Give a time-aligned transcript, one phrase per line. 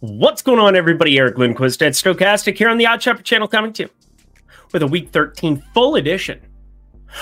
[0.00, 1.16] What's going on, everybody?
[1.16, 3.88] Eric Lindquist at Stochastic here on the OddsShopper channel coming to you
[4.74, 6.38] with a Week 13 full edition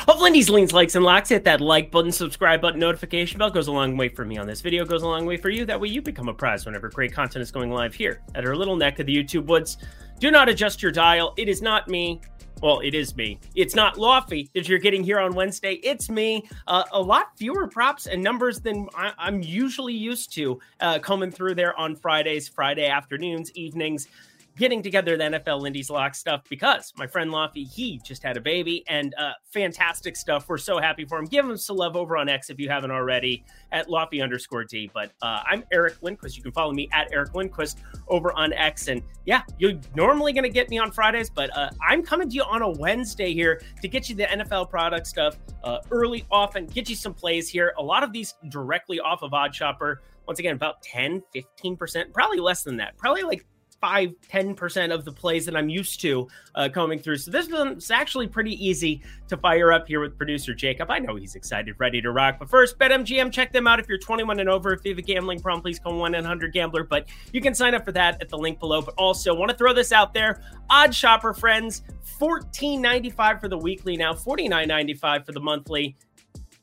[0.08, 1.28] of Lindy's Leans, Likes, and Locks.
[1.28, 4.48] Hit that like button, subscribe button, notification bell goes a long way for me on
[4.48, 5.64] this video, goes a long way for you.
[5.64, 8.56] That way you become a prize whenever great content is going live here at our
[8.56, 9.78] little neck of the YouTube woods.
[10.18, 11.32] Do not adjust your dial.
[11.36, 12.20] It is not me.
[12.64, 13.38] Well, it is me.
[13.54, 15.74] It's not Lofty that you're getting here on Wednesday.
[15.82, 16.48] It's me.
[16.66, 21.30] Uh, a lot fewer props and numbers than I, am usually used to uh, coming
[21.30, 24.08] through there on Fridays, Friday afternoons, evenings
[24.56, 28.40] getting together the NFL Lindy's Lock stuff because my friend Lofty, he just had a
[28.40, 30.48] baby and uh, fantastic stuff.
[30.48, 31.24] We're so happy for him.
[31.24, 34.90] Give him some love over on X if you haven't already at Lofty underscore D.
[34.92, 36.36] But uh, I'm Eric Lindquist.
[36.36, 38.88] You can follow me at Eric Lindquist over on X.
[38.88, 42.34] And yeah, you're normally going to get me on Fridays, but uh, I'm coming to
[42.34, 46.66] you on a Wednesday here to get you the NFL product stuff uh, early, often,
[46.66, 47.74] get you some plays here.
[47.78, 49.96] A lot of these directly off of OddsShopper
[50.26, 53.44] once again about 10 15% probably less than that probably like
[53.84, 57.18] five, 10% of the plays that I'm used to uh, coming through.
[57.18, 60.90] So this one's actually pretty easy to fire up here with producer Jacob.
[60.90, 62.36] I know he's excited, ready to rock.
[62.38, 64.72] But first, BetMGM, check them out if you're 21 and over.
[64.72, 66.84] If you have a gambling problem, please call 1 800 Gambler.
[66.84, 68.80] But you can sign up for that at the link below.
[68.80, 70.40] But also, want to throw this out there
[70.70, 71.82] OddsShopper friends,
[72.18, 75.94] $14.95 for the weekly now, $49.95 for the monthly.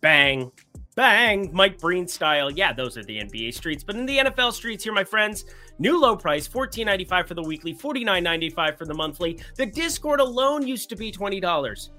[0.02, 0.52] Bang
[0.96, 2.52] bang, Mike Breen style.
[2.52, 3.84] Yeah, those are the NBA streets.
[3.84, 5.46] But in the NFL streets here, my friends,
[5.82, 9.40] new low price, $14.95 for the weekly, $49.95 for the monthly.
[9.56, 11.90] The Discord alone used to be $20.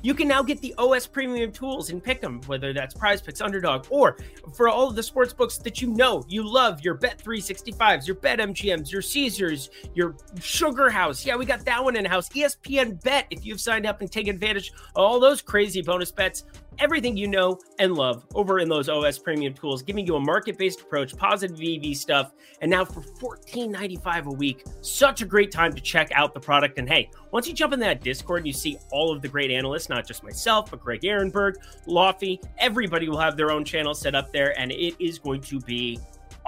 [0.00, 3.40] You can now get the OS premium tools and pick them, whether that's Prize Picks,
[3.40, 4.16] Underdog, or
[4.54, 8.14] for all of the sports books that you know you love, your Bet 365s, your
[8.14, 11.26] Bet MGMs, your Caesars, your Sugar House.
[11.26, 12.28] Yeah, we got that one in house.
[12.28, 16.44] ESPN Bet, if you've signed up and taken advantage of all those crazy bonus bets,
[16.78, 20.58] everything you know and love over in those OS premium tools, giving you a market
[20.58, 22.32] based approach, positive EV stuff.
[22.60, 26.78] And now for $14.95 a week, such a great time to check out the product.
[26.78, 29.50] And hey, once you jump in that Discord and you see all of the great
[29.50, 31.54] analysts, not just myself, but Greg Ehrenberg,
[31.86, 34.58] Lofty, everybody will have their own channel set up there.
[34.58, 35.98] And it is going to be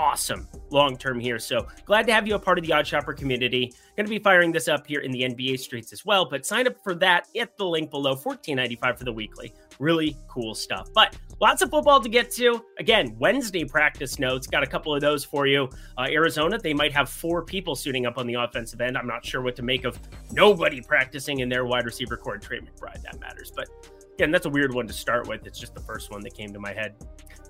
[0.01, 1.39] awesome long term here.
[1.39, 3.73] So glad to have you a part of the OddsShopper community.
[3.97, 6.67] Going to be firing this up here in the NBA streets as well, but sign
[6.67, 8.17] up for that at the link below.
[8.17, 9.53] Fourteen ninety five for the weekly.
[9.81, 10.91] Really cool stuff.
[10.95, 12.63] But lots of football to get to.
[12.79, 14.47] Again, Wednesday practice notes.
[14.47, 15.71] Got a couple of those for you.
[15.97, 18.99] Uh, Arizona, they might have four people suiting up on the offensive end.
[18.99, 19.99] I'm not sure what to make of
[20.33, 22.37] nobody practicing in their wide receiver core.
[22.37, 23.51] Trey McBride, that matters.
[23.57, 23.69] But
[24.13, 25.47] again, that's a weird one to start with.
[25.47, 26.95] It's just the first one that came to my head.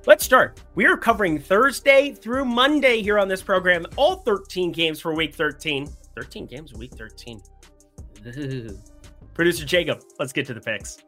[0.07, 0.63] Let's start.
[0.77, 5.35] We are covering Thursday through Monday here on this program, all 13 games for week
[5.35, 5.89] 13.
[6.15, 7.43] 13 games week 13.
[9.35, 10.99] Producer Jacob, let's get to the picks.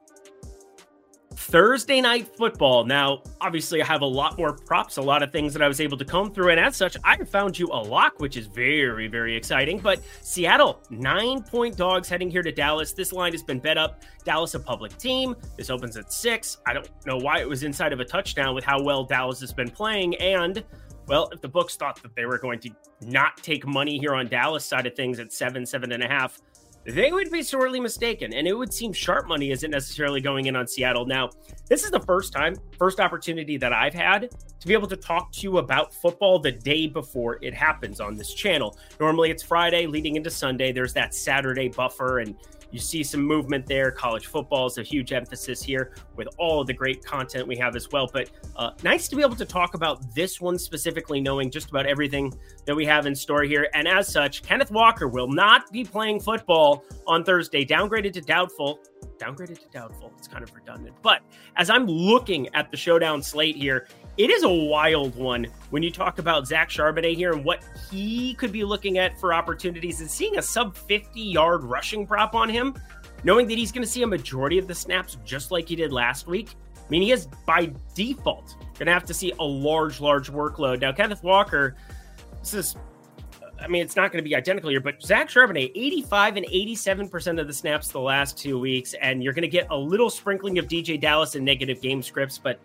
[1.43, 2.85] Thursday night football.
[2.85, 5.81] Now, obviously, I have a lot more props, a lot of things that I was
[5.81, 6.51] able to comb through.
[6.51, 9.81] And as such, I found you a lock, which is very, very exciting.
[9.81, 12.93] But Seattle, nine point dogs heading here to Dallas.
[12.93, 14.03] This line has been bet up.
[14.25, 15.35] Dallas, a public team.
[15.57, 16.59] This opens at six.
[16.65, 19.53] I don't know why it was inside of a touchdown with how well Dallas has
[19.53, 20.15] been playing.
[20.17, 20.63] And
[21.09, 22.71] well, if the books thought that they were going to
[23.01, 26.41] not take money here on Dallas side of things at seven, seven and a half,
[26.85, 28.33] they would be sorely mistaken.
[28.33, 31.07] And it would seem sharp money isn't necessarily going in on Seattle.
[31.07, 31.31] Now,
[31.69, 35.33] this is the first time, first opportunity that I've had to be able to talk
[35.33, 38.79] to you about football the day before it happens on this channel.
[39.01, 40.73] Normally it's Friday leading into Sunday.
[40.73, 42.37] There's that Saturday buffer and
[42.73, 43.91] you see some movement there.
[43.91, 47.91] College football is a huge emphasis here with all the great content we have as
[47.91, 48.09] well.
[48.13, 51.87] But uh, nice to be able to talk about this one specifically, knowing just about
[51.87, 52.33] everything
[52.65, 53.69] that we have in store here.
[53.75, 58.81] And as such, Kenneth Walker will not be playing football on Thursday, downgraded to doubtful.
[59.19, 60.13] Downgraded to doubtful.
[60.17, 60.97] It's kind of redundant.
[61.03, 61.21] But
[61.57, 63.87] as I'm looking at the showdown slate here,
[64.19, 68.35] it is a wild one when you talk about Zach Charbonnet here and what he
[68.35, 72.49] could be looking at for opportunities and seeing a sub 50 yard rushing prop on
[72.49, 72.75] him,
[73.25, 75.93] knowing that he's going to see a majority of the snaps just like he did
[75.93, 76.57] last week.
[76.77, 80.81] I mean, he is by default going to have to see a large, large workload.
[80.81, 81.77] Now, Kenneth Walker,
[82.41, 82.77] this is,
[83.61, 87.41] I mean, it's not going to be identical here, but Zach Charbonnet, 85 and 87%
[87.41, 88.95] of the snaps the last two weeks.
[89.01, 92.37] And you're going to get a little sprinkling of DeeJay Dallas and negative game scripts,
[92.37, 92.61] but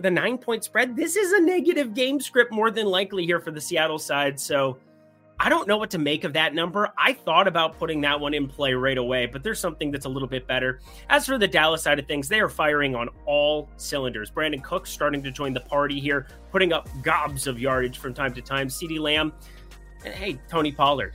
[0.00, 0.96] with a nine point spread.
[0.96, 4.40] This is a negative game script more than likely here for the Seattle side.
[4.40, 4.78] So
[5.38, 6.88] I don't know what to make of that number.
[6.96, 10.08] I thought about putting that one in play right away, but there's something that's a
[10.08, 10.80] little bit better.
[11.10, 14.30] As for the Dallas side of things, they are firing on all cylinders.
[14.30, 18.32] Brandin Cooks starting to join the party here, putting up gobs of yardage from time
[18.32, 18.68] to time.
[18.68, 19.34] CeeDee Lamb,
[20.06, 21.12] and hey, Tony Pollard.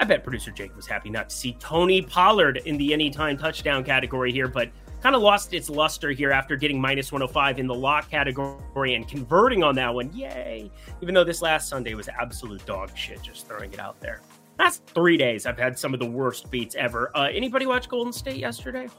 [0.00, 3.84] I bet producer Jake was happy not to see Tony Pollard in the anytime touchdown
[3.84, 4.72] category here, but
[5.02, 9.08] kind of lost its luster here after getting minus 105 in the lock category and
[9.08, 10.14] converting on that one.
[10.16, 10.70] Yay!
[11.00, 14.20] Even though this last Sunday was absolute dog shit, just throwing it out there.
[14.58, 17.10] Last three days, I've had some of the worst beats ever.
[17.16, 18.86] Uh, anybody watch Golden State yesterday?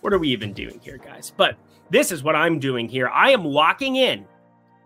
[0.00, 1.32] what are we even doing here, guys?
[1.36, 1.56] But
[1.90, 3.08] this is what I'm doing here.
[3.08, 4.26] I am locking in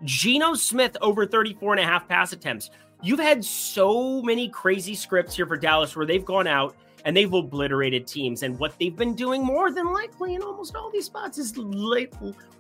[0.02, 2.70] Geno Smith over 34 and a half pass attempts.
[3.02, 7.32] You've had so many crazy scripts here for Dallas where they've gone out and they've
[7.32, 8.42] obliterated teams.
[8.42, 11.54] And what they've been doing more than likely in almost all these spots is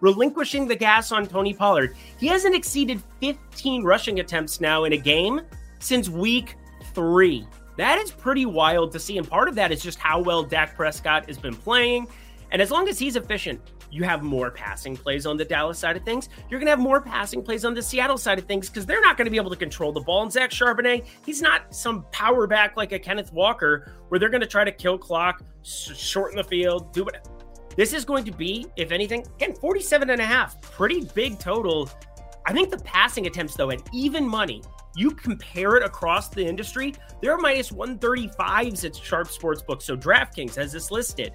[0.00, 1.96] relinquishing the gas on Tony Pollard.
[2.18, 5.40] He hasn't exceeded 15 rushing attempts now in a game
[5.78, 6.56] since week
[6.94, 7.46] three.
[7.76, 9.18] That is pretty wild to see.
[9.18, 12.06] And part of that is just how well Dak Prescott has been playing.
[12.52, 13.60] And as long as he's efficient,
[13.94, 16.28] you have more passing plays on the Dallas side of things.
[16.50, 19.00] You're going to have more passing plays on the Seattle side of things because they're
[19.00, 20.24] not going to be able to control the ball.
[20.24, 24.40] And Zach Charbonnet, he's not some power back like a Kenneth Walker where they're going
[24.40, 27.28] to try to kill clock, shorten the field, do what.
[27.76, 31.88] This is going to be, if anything, again, 47 and a half, pretty big total.
[32.46, 34.60] I think the passing attempts, though, at even money,
[34.96, 39.82] you compare it across the industry, there are minus 135s at Sharp Sportsbook.
[39.82, 41.32] So DraftKings has this listed.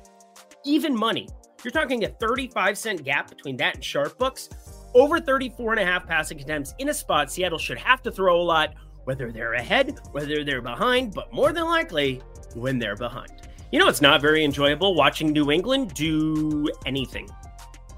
[0.66, 1.28] Even money,
[1.64, 4.50] you're talking a 35 cent gap between that and sharp books.
[4.94, 8.42] Over 34 and a half passing attempts in a spot Seattle should have to throw
[8.42, 8.74] a lot,
[9.04, 12.22] whether they're ahead, whether they're behind, but more than likely
[12.56, 13.32] when they're behind.
[13.72, 17.30] You know, it's not very enjoyable watching New England do anything.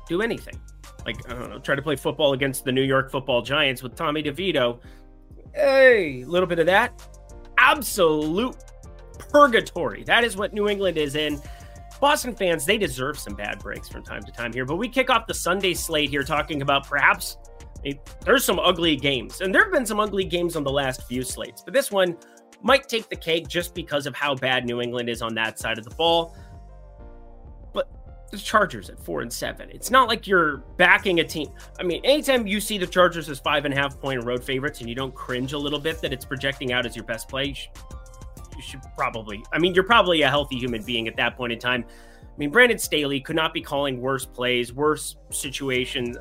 [0.09, 0.59] Do anything.
[1.05, 3.95] Like, I don't know, try to play football against the New York football giants with
[3.95, 4.79] Tommy DeVito.
[5.53, 7.07] Hey, a little bit of that.
[7.57, 8.55] Absolute
[9.17, 10.03] purgatory.
[10.03, 11.41] That is what New England is in.
[12.01, 14.65] Boston fans, they deserve some bad breaks from time to time here.
[14.65, 17.37] But we kick off the Sunday slate here talking about perhaps
[18.25, 19.41] there's some ugly games.
[19.41, 21.61] And there have been some ugly games on the last few slates.
[21.61, 22.17] But this one
[22.63, 25.77] might take the cake just because of how bad New England is on that side
[25.77, 26.35] of the ball.
[27.71, 27.87] But
[28.31, 29.69] the Chargers at four and seven.
[29.69, 31.49] It's not like you're backing a team.
[31.79, 34.79] I mean, anytime you see the Chargers as five and a half point road favorites
[34.79, 37.55] and you don't cringe a little bit that it's projecting out as your best play,
[38.61, 39.43] should probably.
[39.51, 41.83] I mean, you're probably a healthy human being at that point in time.
[41.87, 46.17] I mean, Brandon Staley could not be calling worse plays, worse situations.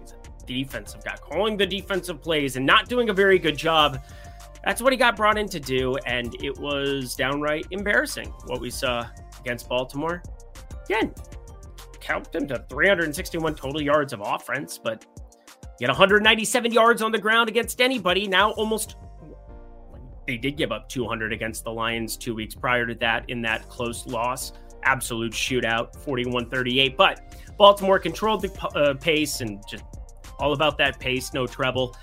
[0.00, 4.02] He's a defensive guy calling the defensive plays and not doing a very good job.
[4.64, 8.70] That's what he got brought in to do, and it was downright embarrassing what we
[8.70, 9.06] saw
[9.40, 10.22] against Baltimore.
[10.84, 11.12] Again,
[12.00, 15.04] count them to 361 total yards of offense, but
[15.78, 18.28] get 197 yards on the ground against anybody.
[18.28, 18.96] Now almost
[20.26, 23.68] they did give up 200 against the Lions two weeks prior to that in that
[23.68, 24.52] close loss.
[24.84, 26.96] Absolute shootout, 41 38.
[26.96, 29.84] But Baltimore controlled the uh, pace and just
[30.38, 31.96] all about that pace, no treble.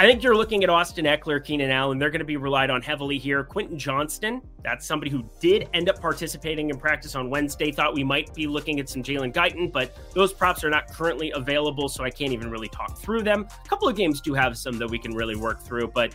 [0.00, 1.98] I think you're looking at Austin Ekeler, Keenan Allen.
[1.98, 3.42] They're going to be relied on heavily here.
[3.42, 7.72] Quentin Johnston, that's somebody who did end up participating in practice on Wednesday.
[7.72, 11.32] Thought we might be looking at some Jalen Guyton, but those props are not currently
[11.32, 13.48] available, so I can't even really talk through them.
[13.64, 16.14] A couple of games do have some that we can really work through, but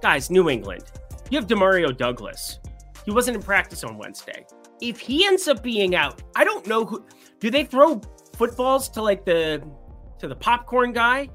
[0.00, 0.84] Guys, New England,
[1.30, 2.60] you have Demario Douglas.
[3.04, 4.46] He wasn't in practice on Wednesday.
[4.80, 7.04] If he ends up being out, I don't know who.
[7.40, 8.00] Do they throw
[8.36, 9.62] footballs to like the
[10.20, 11.28] to the popcorn guy,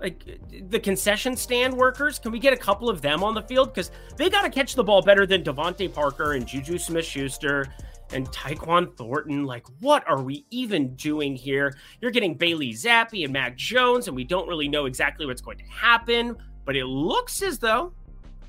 [0.00, 0.24] like
[0.68, 2.18] the concession stand workers?
[2.20, 4.74] Can we get a couple of them on the field because they got to catch
[4.76, 7.66] the ball better than DeVante Parker and Juju Smith-Schuster
[8.12, 9.44] and Tyquan Thornton.
[9.44, 11.76] Like, what are we even doing here?
[12.00, 15.58] You're getting Bailey Zappe and Mac Jones, and we don't really know exactly what's going
[15.58, 16.36] to happen.
[16.70, 17.92] But it looks as though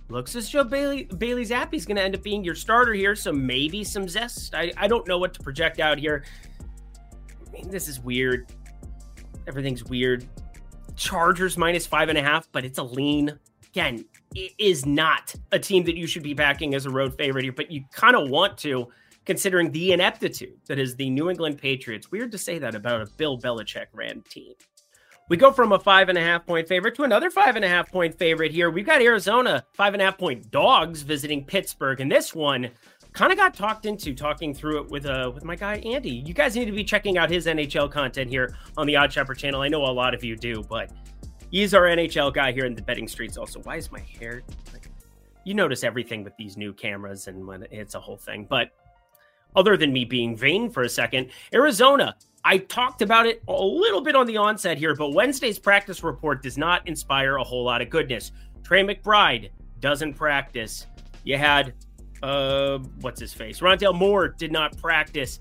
[0.07, 3.15] looks as though Bailey Bailey is going to end up being your starter here.
[3.15, 4.53] So maybe some zest.
[4.53, 6.23] I, I don't know what to project out here.
[6.61, 8.45] I mean, this is weird.
[9.47, 10.23] Everything's weird.
[10.95, 13.39] Chargers minus five and a half, but it's a lean.
[13.69, 17.41] Again, it is not a team that you should be backing as a road favorite
[17.43, 18.87] here, but you kind of want to,
[19.25, 22.11] considering the ineptitude that is the New England Patriots.
[22.11, 24.53] Weird to say that about a Bill Belichick ran team.
[25.31, 27.67] We go from a five and a half point favorite to another five and a
[27.69, 28.69] half point favorite here.
[28.69, 32.69] We've got Arizona five and a half point dogs visiting Pittsburgh, and this one
[33.13, 36.09] kind of got talked into talking through it with uh with my guy Andy.
[36.09, 39.61] You guys need to be checking out his NHL content here on the OddsShopper channel.
[39.61, 40.91] I know a lot of you do, but
[41.49, 43.37] he's our NHL guy here in the betting streets.
[43.37, 44.43] Also, why is my hair?
[44.73, 44.89] Like,
[45.45, 48.71] you notice everything with these new cameras and when it's a whole thing, but
[49.55, 52.15] other than me being vain for a second, Arizona.
[52.43, 56.41] I talked about it a little bit on the onset here, but Wednesday's practice report
[56.41, 58.31] does not inspire a whole lot of goodness.
[58.63, 60.87] Trey McBride doesn't practice.
[61.23, 61.73] You had,
[62.23, 63.59] uh, what's his face?
[63.59, 65.37] Rondale Moore did not practice.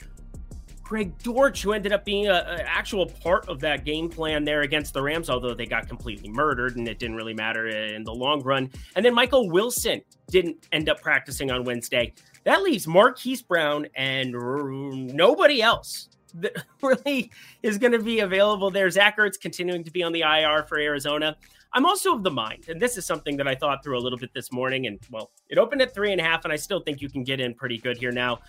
[0.82, 4.92] Greg Dortch, who ended up being an actual part of that game plan there against
[4.92, 8.42] the Rams, although they got completely murdered and it didn't really matter in the long
[8.42, 8.68] run.
[8.96, 10.00] And then Michael Wilson
[10.30, 12.12] didn't end up practicing on Wednesday.
[12.44, 17.30] That leaves Marquise Brown and nobody else that really
[17.62, 18.88] is going to be available there.
[18.90, 21.36] Zach Ertz continuing to be on the IR for Arizona.
[21.72, 24.18] I'm also of the mind, and this is something that I thought through a little
[24.18, 24.86] bit this morning.
[24.86, 27.22] And well, it opened at three and a half, and I still think you can
[27.22, 28.40] get in pretty good here now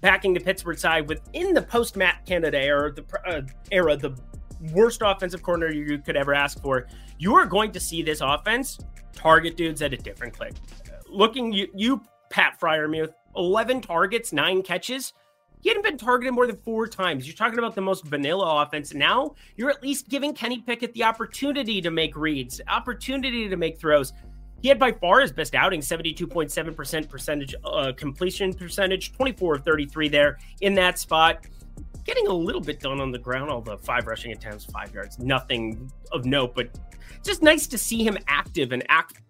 [0.00, 4.16] backing the Pittsburgh side within the post Matt Canada era, the uh, era, the
[4.72, 6.86] worst offensive corner you could ever ask for.
[7.18, 8.78] You are going to see this offense
[9.12, 10.54] target dudes at a different click.
[11.08, 15.14] Looking you, you Pat Freiermuth, 11 targets, nine catches.
[15.60, 17.26] He hadn't been targeted more than four times.
[17.26, 18.94] You're talking about the most vanilla offense.
[18.94, 23.78] Now you're at least giving Kenny Pickett the opportunity to make reads, opportunity to make
[23.78, 24.12] throws.
[24.60, 30.08] He had by far his best outing, 72.7% percentage uh, completion percentage, 24 of 33
[30.08, 31.46] there in that spot.
[32.04, 35.18] Getting a little bit done on the ground, all the five rushing attempts, five yards,
[35.18, 36.70] nothing of note, but
[37.24, 39.20] just nice to see him active and act.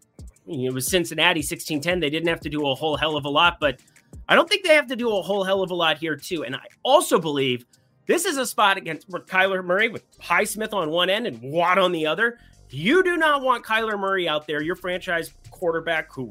[0.46, 2.00] It was Cincinnati 16-10.
[2.00, 3.80] They didn't have to do a whole hell of a lot, but
[4.28, 6.44] I don't think they have to do a whole hell of a lot here too.
[6.44, 7.64] And I also believe
[8.06, 11.92] this is a spot against Kyler Murray with Highsmith on one end and Watt on
[11.92, 12.38] the other.
[12.70, 16.30] You do not want Kyler Murray out there, your franchise quarterback who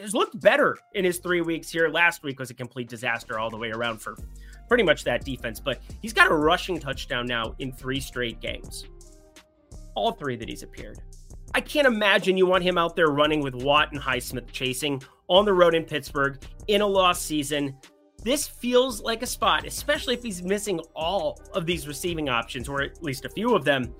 [0.00, 1.88] has looked better in his three weeks here.
[1.88, 4.16] Last week was a complete disaster all the way around for
[4.68, 8.86] pretty much that defense, but he's got a rushing touchdown now in three straight games.
[9.94, 11.00] All three that he's appeared.
[11.56, 15.46] I can't imagine you want him out there running with Watt and Highsmith chasing on
[15.46, 17.74] the road in Pittsburgh in a lost season.
[18.22, 22.82] This feels like a spot, especially if he's missing all of these receiving options, or
[22.82, 23.94] at least a few of them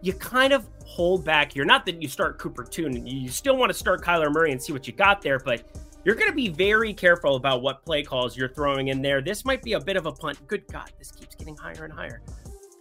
[0.00, 1.66] you kind of hold back here.
[1.66, 4.72] Not that you start Cooper Toon, you still want to start Kyler Murray and see
[4.72, 5.62] what you got there, but
[6.06, 9.20] you're going to be very careful about what play calls you're throwing in there.
[9.20, 10.44] This might be a bit of a punt.
[10.48, 12.22] Good God, this keeps getting higher and higher.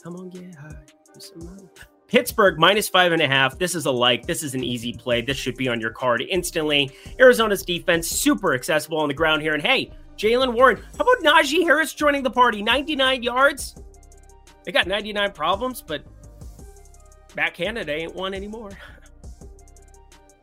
[0.01, 0.85] Come on, get high.
[2.11, 3.57] Pittsburgh minus five and a half.
[3.57, 4.27] This is a like.
[4.27, 5.21] This is an easy play.
[5.21, 6.91] This should be on your card instantly.
[7.17, 9.53] Arizona's defense super accessible on the ground here.
[9.53, 10.75] And hey, Jaylen Warren.
[10.97, 12.61] How about Najee Harris joining the party?
[12.61, 13.75] 99 yards.
[14.65, 16.03] They got 99 problems, but
[17.53, 18.71] Canada ain't one anymore.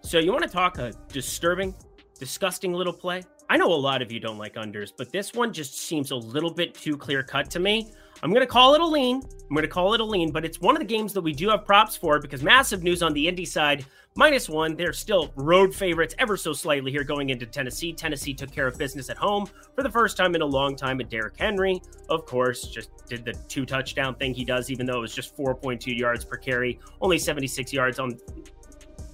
[0.00, 1.74] so you want to talk a disturbing,
[2.18, 3.22] disgusting little play?
[3.50, 6.16] I know a lot of you don't like unders, but this one just seems a
[6.16, 7.92] little bit too clear cut to me.
[8.22, 9.22] I'm going to call it a lean.
[9.22, 11.32] I'm going to call it a lean, but it's one of the games that we
[11.32, 13.84] do have props for because massive news on the Indy side.
[14.16, 14.74] Minus one.
[14.74, 17.92] They're still road favorites ever so slightly here going into Tennessee.
[17.92, 19.46] Tennessee took care of business at home
[19.76, 20.98] for the first time in a long time.
[20.98, 24.98] And Derrick Henry, of course, just did the two touchdown thing he does, even though
[24.98, 28.18] it was just 4.2 yards per carry, only 76 yards on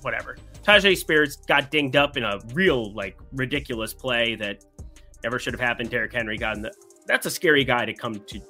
[0.00, 0.38] whatever.
[0.62, 4.64] Tyjae Spears got dinged up in a real, like, ridiculous play that
[5.23, 5.90] never should have happened.
[5.90, 6.73] Derrick Henry got in the.
[7.06, 8.40] That's a scary guy to come to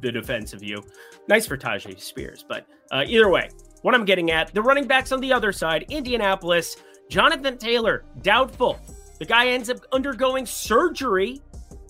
[0.00, 0.82] the defense of you.
[1.28, 3.50] Nice for Tyjae Spears, but uh, either way,
[3.82, 6.76] what I'm getting at, the running backs on the other side, Indianapolis,
[7.08, 8.78] Jonathan Taylor, doubtful.
[9.18, 11.42] The guy ends up undergoing surgery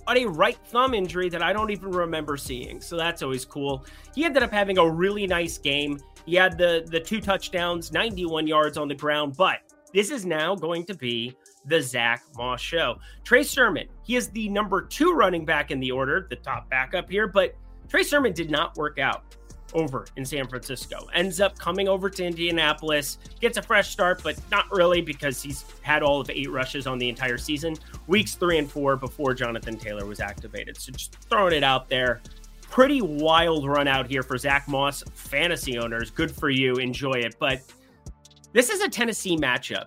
[0.07, 2.81] on a right thumb injury that I don't even remember seeing.
[2.81, 3.85] So that's always cool.
[4.15, 6.01] He ended up having a really nice game.
[6.25, 9.59] He had the the two touchdowns, 91 yards on the ground, but
[9.93, 11.35] this is now going to be
[11.67, 12.99] the Zach Moss show.
[13.25, 17.11] Trey Sermon, he is the number two running back in the order, the top backup
[17.11, 17.55] here, but
[17.89, 19.25] Trey Sermon did not work out
[19.75, 21.07] over in San Francisco.
[21.15, 25.65] Ends up coming over to Indianapolis, gets a fresh start, but not really because he's
[25.83, 27.77] had all of eight rushes on the entire season,
[28.07, 30.77] weeks three and four before Jonathan Taylor was activated.
[30.77, 32.21] So just throwing it out there.
[32.63, 36.11] Pretty wild run out here for Zach Moss fantasy owners.
[36.11, 36.75] Good for you.
[36.75, 37.37] Enjoy it.
[37.39, 37.63] But
[38.53, 39.87] this is a Tennessee matchup.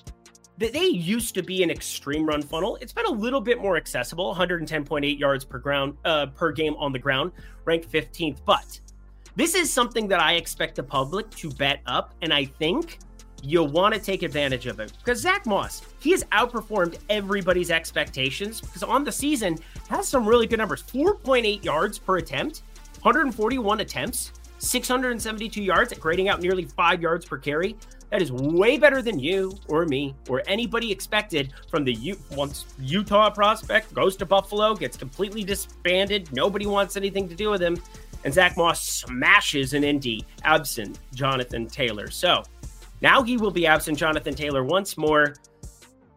[0.70, 2.78] They used to be an extreme run funnel.
[2.82, 6.92] It's been a little bit more accessible, 110.8 yards per ground uh, per game on
[6.92, 7.32] the ground,
[7.66, 8.38] ranked 15th.
[8.46, 8.80] But
[9.36, 13.00] this is something that I expect the public to bet up, and I think
[13.42, 18.62] you'll want to take advantage of it because Zach Moss, he has outperformed everybody's expectations
[18.62, 19.58] because on the season
[19.90, 22.62] has some really good numbers 4.8 yards per attempt,
[23.02, 27.76] 141 attempts, 672 yards, grading out nearly five yards per carry.
[28.12, 32.66] That is way better than you or me or anybody expected from the U- once
[32.80, 36.32] Utah prospect goes to Buffalo, gets completely disbanded.
[36.34, 37.78] Nobody wants anything to do with him
[38.24, 42.10] and Zach Moss smashes an Indy absent Jonathan Taylor.
[42.10, 42.44] So
[43.02, 45.36] now he will be absent Jonathan Taylor once more.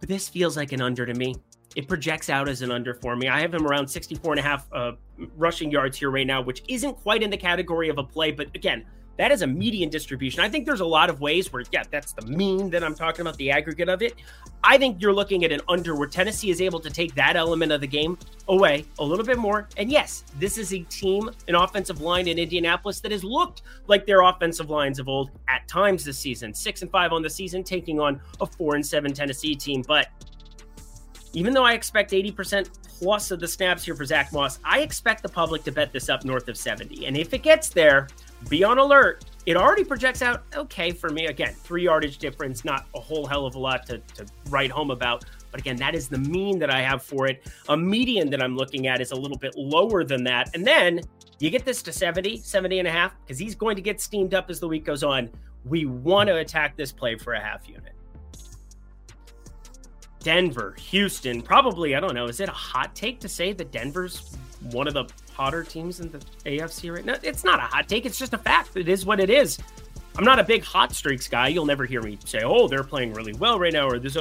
[0.00, 1.34] But this feels like an under to me.
[1.76, 3.28] it projects out as an under for me.
[3.28, 4.92] I have him around 64 and a half uh,
[5.36, 8.48] rushing yards here right now, which isn't quite in the category of a play, but
[8.54, 8.84] again,
[9.16, 10.40] that is a median distribution.
[10.40, 13.21] I think there's a lot of ways where, yeah, that's the mean that I'm talking
[13.21, 14.14] about, the aggregate of it.
[14.64, 17.71] I think you're looking at an under where Tennessee is able to take that element
[17.71, 18.18] of the game
[18.49, 19.68] away a little bit more.
[19.76, 24.06] And yes, this is a team, an offensive line in Indianapolis that has looked like
[24.06, 26.52] their offensive lines of old at times this season.
[26.54, 29.85] Six and five on the season, taking on a four and seven Tennessee team.
[29.87, 30.09] But
[31.35, 35.23] even though I expect 80% plus of the snaps here for Zach Moss, I expect
[35.23, 37.06] the public to bet this up north of 70.
[37.06, 38.09] And if it gets there,
[38.48, 39.24] be on alert.
[39.46, 41.26] It already projects out okay for me.
[41.26, 44.90] Again, three yardage difference, not a whole hell of a lot to, to write home
[44.90, 45.24] about.
[45.50, 47.46] But again, that is the mean that I have for it.
[47.68, 50.50] A median that I'm looking at is a little bit lower than that.
[50.54, 51.00] And then
[51.38, 54.34] you get this to 70, 70 and a half, because he's going to get steamed
[54.34, 55.30] up as the week goes on.
[55.64, 57.92] We want to attack this play for a half unit.
[60.20, 64.36] Denver, Houston, probably, I don't know, is it a hot take to say that Denver's
[64.73, 67.16] one of the hotter teams in the AFC right now.
[67.23, 68.06] It's not a hot take.
[68.06, 68.76] It's just a fact.
[68.76, 69.59] It is what it is.
[70.16, 71.49] I'm not a big hot streaks guy.
[71.49, 74.16] You'll never hear me say, "Oh, they're playing really well right now," or "There's,"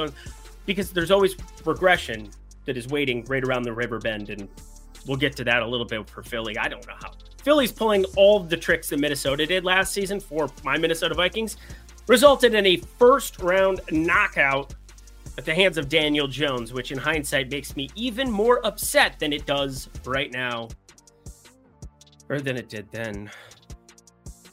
[0.66, 2.30] because there's always regression
[2.64, 4.48] that is waiting right around the river bend, and
[5.06, 6.58] we'll get to that a little bit for Philly.
[6.58, 10.50] I don't know how Philly's pulling all the tricks that Minnesota did last season for
[10.64, 11.58] my Minnesota Vikings,
[12.06, 14.74] resulted in a first round knockout
[15.36, 19.32] at the hands of Daniel Jones, which in hindsight makes me even more upset than
[19.32, 20.68] it does right now
[22.28, 23.30] or than it did then.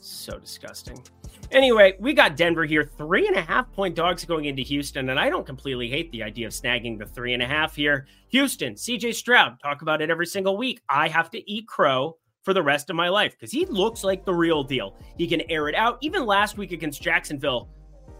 [0.00, 1.02] So disgusting.
[1.50, 5.20] Anyway, we got Denver here, three and a half point dogs going into Houston, and
[5.20, 8.06] I don't completely hate the idea of snagging the three and a half here.
[8.28, 10.80] Houston, CJ Stroud, talk about it every single week.
[10.88, 14.24] I have to eat crow for the rest of my life because he looks like
[14.24, 14.96] the real deal.
[15.18, 15.98] He can air it out.
[16.00, 17.68] Even last week against Jacksonville,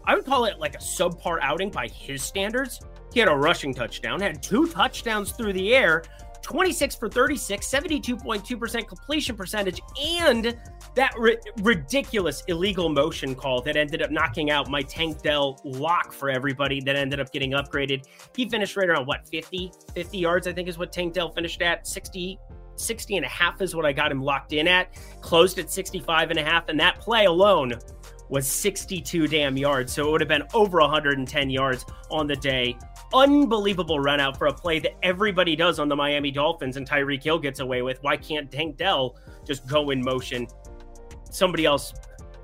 [0.05, 2.81] I would call it like a subpar outing by his standards.
[3.13, 6.03] He had a rushing touchdown, had two touchdowns through the air,
[6.41, 10.57] 26 for 36, 72.2% completion percentage, and
[10.95, 16.11] that ri- ridiculous illegal motion call that ended up knocking out my Tank Dell lock
[16.11, 18.05] for everybody that ended up getting upgraded.
[18.35, 21.61] He finished right around what 50, 50 yards, I think is what Tank Dell finished
[21.61, 21.87] at.
[21.87, 22.37] 60,
[22.75, 24.93] 60 and a half is what I got him locked in at.
[25.21, 27.73] Closed at 65 and a half, and that play alone
[28.33, 29.93] was 62 damn yards.
[29.93, 32.75] So it would have been over 110 yards on the day
[33.13, 37.23] unbelievable run out for a play that everybody does on the Miami Dolphins and Tyreek
[37.23, 38.01] Hill gets away with.
[38.01, 39.15] Why can't Tank Dell
[39.45, 40.47] just go in motion?
[41.29, 41.93] Somebody else,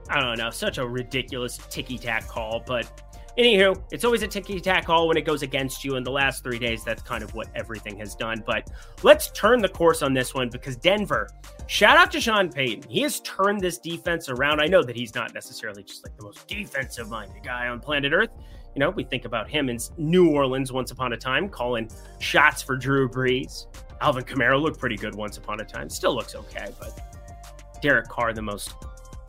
[0.09, 2.63] I don't know, such a ridiculous ticky tack call.
[2.65, 3.01] But
[3.39, 5.95] anywho, it's always a ticky tack call when it goes against you.
[5.95, 8.43] In the last three days, that's kind of what everything has done.
[8.45, 8.69] But
[9.01, 11.29] let's turn the course on this one because Denver,
[11.67, 12.89] shout out to Sean Payton.
[12.89, 14.59] He has turned this defense around.
[14.59, 18.11] I know that he's not necessarily just like the most defensive minded guy on planet
[18.13, 18.29] Earth.
[18.75, 22.61] You know, we think about him in New Orleans once upon a time, calling shots
[22.61, 23.65] for Drew Brees.
[24.01, 25.89] Alvin Kamara looked pretty good once upon a time.
[25.89, 28.73] Still looks okay, but Derek Carr, the most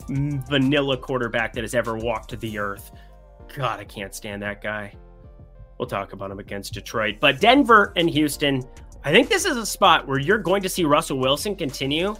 [0.09, 2.91] vanilla quarterback that has ever walked the earth.
[3.55, 4.93] God, I can't stand that guy.
[5.77, 7.17] We'll talk about him against Detroit.
[7.19, 8.63] But Denver and Houston,
[9.03, 12.15] I think this is a spot where you're going to see Russell Wilson continue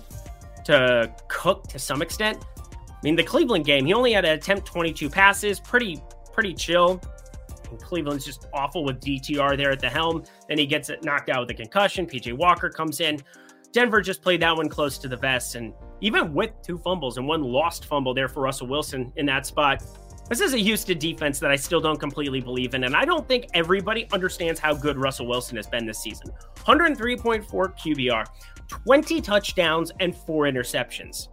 [0.66, 2.44] to cook to some extent.
[2.58, 6.02] I mean, the Cleveland game, he only had to attempt 22 passes, pretty
[6.34, 7.02] pretty chill.
[7.70, 10.24] And Cleveland's just awful with DTR there at the helm.
[10.48, 12.06] Then he gets it knocked out with a concussion.
[12.06, 13.20] PJ Walker comes in.
[13.72, 15.56] Denver just played that one close to the vest.
[15.56, 19.46] And even with two fumbles and one lost fumble there for Russell Wilson in that
[19.46, 19.84] spot,
[20.32, 22.86] this is a Houston defense that I still don't completely believe in.
[22.86, 27.46] And I don't think everybody understands how good Russell Wilson has been this season 103.4
[27.50, 28.26] QBR,
[28.70, 31.28] 20 touchdowns, and four interceptions.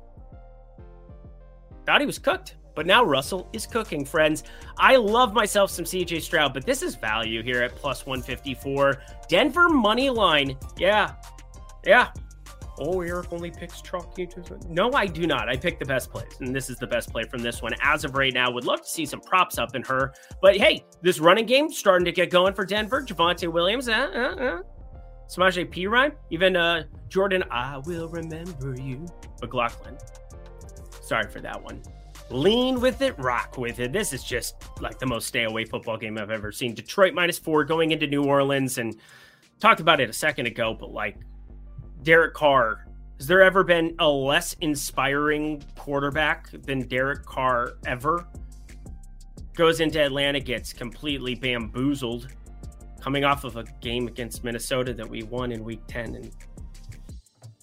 [1.87, 2.57] Thought he was cooked.
[2.75, 4.45] But now Russell is cooking, friends.
[4.79, 9.03] I love myself some CJ Stroud, but this is value here at plus 154.
[9.29, 10.57] Denver money line.
[10.77, 11.15] Yeah.
[11.85, 12.11] Yeah.
[12.81, 14.29] Oh, Eric only picks chalky.
[14.69, 15.49] No, I do not.
[15.49, 18.05] I pick the best plays, and this is the best play from this one as
[18.05, 18.51] of right now.
[18.51, 22.05] Would love to see some props up in her, but hey, this running game starting
[22.05, 23.03] to get going for Denver.
[23.03, 24.63] Javonte Williams, uh, uh, uh.
[25.29, 27.45] Samaje Perine, even uh, Jordan.
[27.51, 29.07] I will remember you.
[29.43, 29.99] McLaughlin.
[31.03, 31.83] Sorry for that one
[32.31, 33.93] lean with it, rock with it.
[33.93, 36.75] This is just like the most stay away football game I've ever seen.
[36.75, 38.97] Detroit minus four going into New Orleans, and
[39.61, 41.17] talked about it a second ago, but like
[42.03, 42.87] Derek Carr,
[43.19, 48.29] has there ever been a less inspiring quarterback than Derek Carr ever?
[49.55, 52.29] Goes into Atlanta, gets completely bamboozled,
[53.01, 56.31] coming off of a game against Minnesota that we won in week 10 and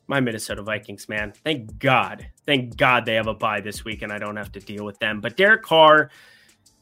[0.08, 1.34] my Minnesota Vikings, man.
[1.44, 2.28] Thank God.
[2.46, 5.00] Thank God they have a bye this week and I don't have to deal with
[5.00, 5.20] them.
[5.20, 6.12] But Derek Carr,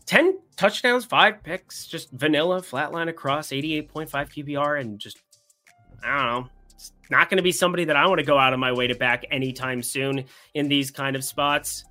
[0.06, 5.20] 10 touchdowns, five picks, just vanilla, flatline across, 88.5 QBR, and just,
[6.04, 6.50] I don't know.
[7.10, 8.96] Not going to be somebody that I want to go out of my way to
[8.96, 11.86] back anytime soon in these kind of spots.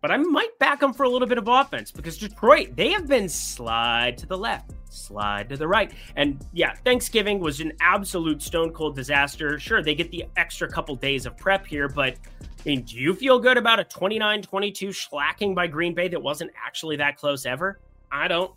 [0.00, 3.06] But I might back them for a little bit of offense because Detroit, they have
[3.06, 5.92] been slide to the left, slide to the right.
[6.16, 9.58] And yeah, Thanksgiving was an absolute stone cold disaster.
[9.58, 13.14] Sure, they get the extra couple days of prep here, but I mean, do you
[13.14, 17.44] feel good about a 29 22 schlacking by Green Bay that wasn't actually that close
[17.44, 17.78] ever?
[18.10, 18.52] I don't.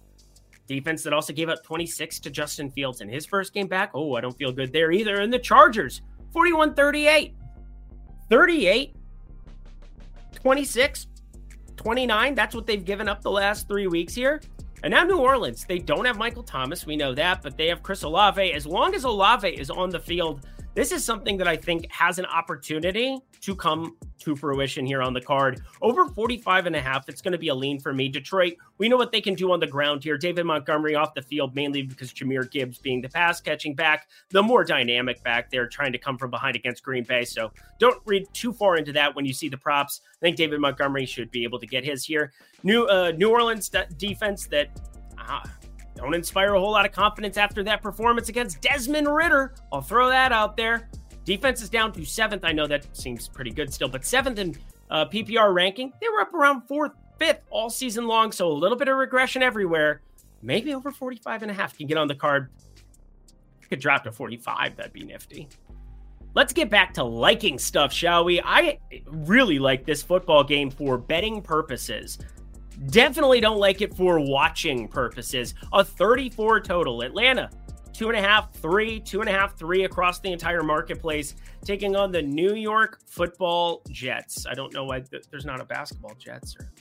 [0.68, 3.92] Defense that also gave up 26 to Justin Fields in his first game back.
[3.94, 5.22] Oh, I don't feel good there either.
[5.22, 7.36] And the Chargers, 41 38.
[8.30, 8.96] 38,
[10.34, 11.08] 26,
[11.76, 12.36] 29.
[12.36, 14.42] That's what they've given up the last three weeks here.
[14.84, 16.86] And now New Orleans, they don't have Michael Thomas.
[16.86, 18.54] We know that, but they have Chris Olave.
[18.54, 22.18] As long as Olave is on the field, this is something that I think has
[22.18, 25.62] an opportunity to come to fruition here on the card.
[25.82, 28.10] Over 45 and a half, it's going to be a lean for me.
[28.10, 30.18] Detroit, we know what they can do on the ground here.
[30.18, 34.42] David Montgomery off the field, mainly because Jahmyr Gibbs being the pass catching back, the
[34.42, 37.26] more dynamic back there, trying to come from behind against Green Bay.
[37.26, 40.02] So don't read too far into that when you see the props.
[40.16, 42.32] I think David Montgomery should be able to get his here.
[42.64, 44.70] New uh, New Orleans defense that.
[45.18, 45.42] Uh,
[46.04, 49.54] don't inspire a whole lot of confidence after that performance against Desmond Ridder.
[49.72, 50.90] I'll throw that out there.
[51.26, 52.44] Defense is down to seventh.
[52.44, 54.56] I know that seems pretty good still, but seventh in
[54.90, 55.94] uh, PPR ranking.
[56.02, 59.42] They were up around fourth, fifth all season long, so a little bit of regression
[59.42, 60.02] everywhere.
[60.42, 62.50] Maybe over 45 and a half can get on the card.
[63.70, 64.76] Could drop to 45.
[64.76, 65.48] That'd be nifty.
[66.36, 68.42] Let's get back to liking stuff, shall we?
[68.42, 72.18] I really like this football game for betting purposes.
[72.88, 75.54] Definitely don't like it for watching purposes.
[75.74, 77.02] A 34 total.
[77.02, 77.50] Atlanta,
[77.94, 81.96] two and a half, three, two and a half, three across the entire marketplace, taking
[81.96, 84.46] on the New York football Jets.
[84.46, 86.72] I don't know why th- there's not a basketball Jets or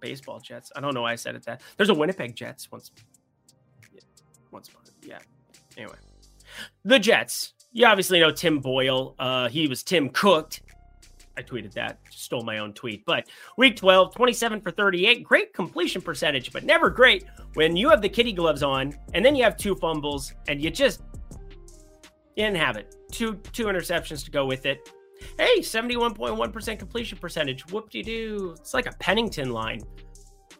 [0.00, 0.72] baseball Jets.
[0.76, 1.62] I don't know why I said it that.
[1.76, 2.92] There's a Winnipeg Jets once.
[3.92, 4.00] Yeah,
[4.50, 4.82] once upon.
[5.02, 5.18] Yeah.
[5.76, 5.96] Anyway,
[6.84, 7.54] the Jets.
[7.72, 9.14] You obviously know Tim Boyle.
[9.18, 10.62] Uh, he was Tim Cooked
[11.40, 13.04] I tweeted that, stole my own tweet.
[13.06, 17.24] But week 12, 27 for 38, great completion percentage, but never great
[17.54, 20.70] when you have the kitty gloves on and then you have two fumbles and you
[20.70, 21.02] just
[22.36, 22.94] you didn't have it.
[23.10, 24.92] Two two interceptions to go with it.
[25.38, 27.70] Hey, 71.1% completion percentage.
[27.70, 28.54] Whoop de doo.
[28.58, 29.80] It's like a Pennington line.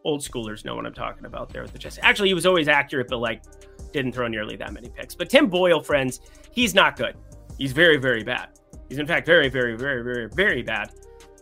[0.04, 1.98] Old schoolers know what I'm talking about there with the Jets.
[2.02, 3.42] Actually, he was always accurate, but like
[3.92, 5.14] didn't throw nearly that many picks.
[5.14, 6.20] But Tim Boyle, friends,
[6.52, 7.16] he's not good.
[7.58, 8.59] He's very, very bad.
[8.90, 10.90] He's in fact very, very, very, very, very bad.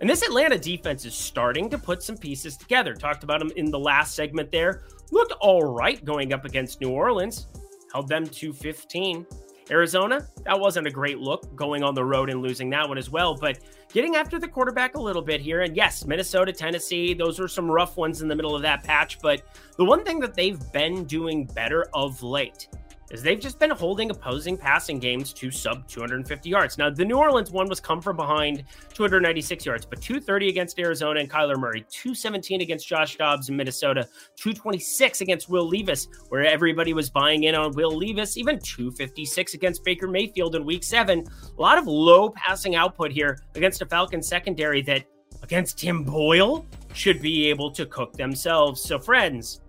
[0.01, 2.95] And this Atlanta defense is starting to put some pieces together.
[2.95, 4.83] Talked about him in the last segment there.
[5.11, 7.49] Looked all right going up against New Orleans.
[7.93, 9.27] Held them to 15.
[9.71, 13.11] Arizona, that wasn't a great look going on the road and losing that one as
[13.11, 13.35] well.
[13.35, 13.59] But
[13.93, 15.63] getting after the quarterback a little bit here.
[15.63, 19.19] And yes, Minnesota, Tennessee, those were some rough ones in the middle of that patch.
[19.21, 19.43] But
[19.77, 22.69] the one thing that they've been doing better of late
[23.11, 26.79] is they've just been holding opposing passing games to sub 250 yards.
[26.79, 31.21] Now, the New Orleans one was come from behind 296 yards, but 230 against Arizona
[31.21, 36.93] and Kyler Murray, 217 against Josh Dobbs in Minnesota, 226 against Will Levis, where everybody
[36.93, 41.25] was buying in on Will Levis, even 256 against Baker Mayfield in week seven.
[41.57, 45.05] A lot of low passing output here against a Falcons secondary that
[45.43, 48.83] against Tim Boyle should be able to cook themselves.
[48.83, 49.61] So, friends,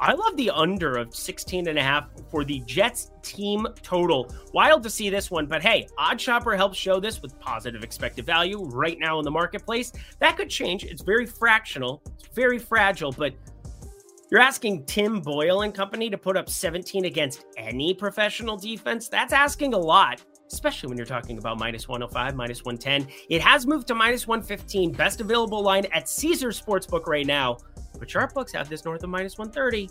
[0.00, 4.32] I love the under of 16 and a half for the Jets team total.
[4.52, 8.64] Wild to see this one, but hey, OddsShopper helps show this with positive expected value
[8.64, 9.92] right now in the marketplace.
[10.20, 10.84] That could change.
[10.84, 13.34] It's very fractional, it's very fragile, but
[14.30, 19.08] you're asking Tim Boyle and company to put up 17 against any professional defense?
[19.08, 23.10] That's asking a lot, especially when you're talking about minus 105, minus 110.
[23.30, 27.56] It has moved to minus 115, best available line at Caesar Sportsbook right now.
[27.98, 29.90] But Sharpbooks have this north of minus 130.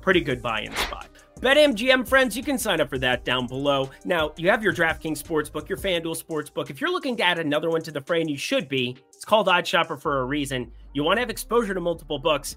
[0.00, 1.08] Pretty good buy in spot.
[1.40, 3.90] BetMGM friends, you can sign up for that down below.
[4.04, 6.70] Now, you have your DraftKings Sportsbook, your FanDuel Sportsbook.
[6.70, 9.24] If you're looking to add another one to the fray, and you should be, it's
[9.24, 10.70] called OddsShopper for a reason.
[10.94, 12.56] You want to have exposure to multiple books.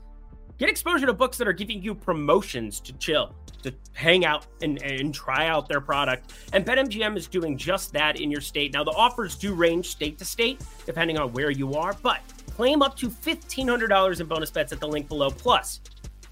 [0.58, 4.82] Get exposure to books that are giving you promotions to chill, to hang out and,
[4.84, 6.34] and try out their product.
[6.54, 8.72] And BetMGM is doing just that in your state.
[8.74, 12.22] Now, the offers do range state to state, depending on where you are, but
[12.56, 15.30] claim up to $1,500 in bonus bets at the link below.
[15.30, 15.82] Plus,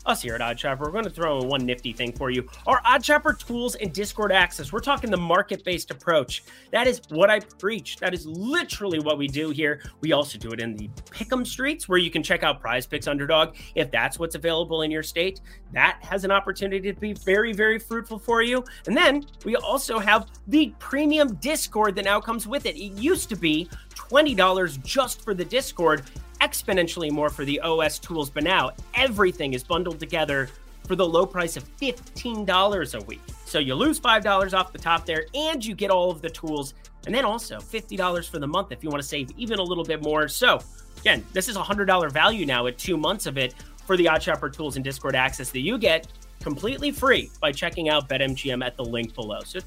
[0.05, 2.47] us here at OddsShopper, we're going to throw in one nifty thing for you.
[2.67, 4.71] Our OddsShopper tools and Discord access.
[4.71, 6.43] We're talking the market-based approach.
[6.71, 7.97] That is what I preach.
[7.97, 9.81] That is literally what we do here.
[10.01, 13.07] We also do it in the Pick'em streets where you can check out Prize Picks
[13.07, 15.39] Underdog if that's what's available in your state.
[15.71, 18.63] That has an opportunity to be very, very fruitful for you.
[18.88, 22.75] And then we also have the premium Discord that now comes with it.
[22.75, 23.69] It used to be
[24.13, 26.04] $20 just for the Discord
[26.39, 30.49] exponentially more for the OS tools, but now everything is bundled together
[30.86, 33.21] for the low price of $15 a week.
[33.45, 36.76] So you lose $5 off the top there and you get all of the tools.
[37.06, 39.84] And then also $50 for the month if you want to save even a little
[39.84, 40.28] bit more.
[40.28, 40.62] So
[40.99, 44.54] again, this is a $100 value now at two months of it for the OddsShopper
[44.54, 46.08] tools and Discord access that you get
[46.43, 49.39] completely free by checking out BetMGM at the link below.
[49.45, 49.60] So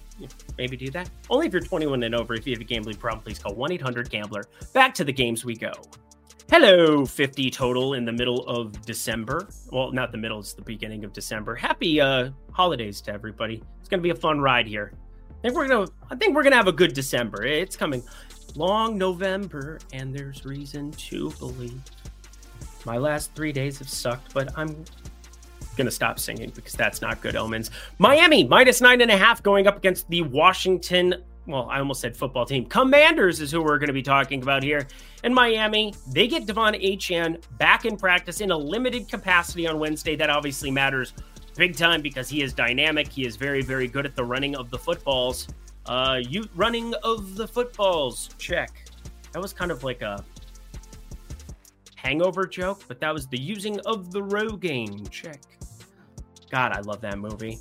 [0.58, 1.10] maybe do that.
[1.30, 2.34] Only if you're 21 and over.
[2.34, 4.44] If you have a gambling problem, please call 1 800 Gambler.
[4.74, 5.72] Back to the games we go.
[6.50, 9.48] Hello, 50 total in the middle of December.
[9.72, 11.56] Well, not the middle, it's the beginning of December.
[11.56, 13.62] Happy uh holidays to everybody.
[13.80, 14.92] It's gonna be a fun ride here.
[15.30, 17.44] I think we're gonna I think we're gonna have a good December.
[17.44, 18.02] It's coming.
[18.54, 21.80] Long November, and there's reason to believe.
[22.86, 24.84] My last three days have sucked, but I'm
[25.76, 27.70] gonna stop singing because that's not good omens.
[27.98, 31.14] Miami minus nine and a half going up against the Washington.
[31.46, 32.66] Well, I almost said football team.
[32.66, 34.88] Commanders is who we're going to be talking about here.
[35.22, 40.16] In Miami, they get De'Von Achane back in practice in a limited capacity on Wednesday.
[40.16, 41.14] That obviously matters
[41.56, 43.08] big time because he is dynamic.
[43.08, 45.46] He is very, very good at the running of the footballs.
[45.86, 48.30] Uh, you running of the footballs.
[48.38, 48.70] Check.
[49.32, 50.24] That was kind of like a
[51.94, 55.08] hangover joke, but that was the using of the Rogaine.
[55.10, 55.40] Check.
[56.50, 57.58] God, I love that movie.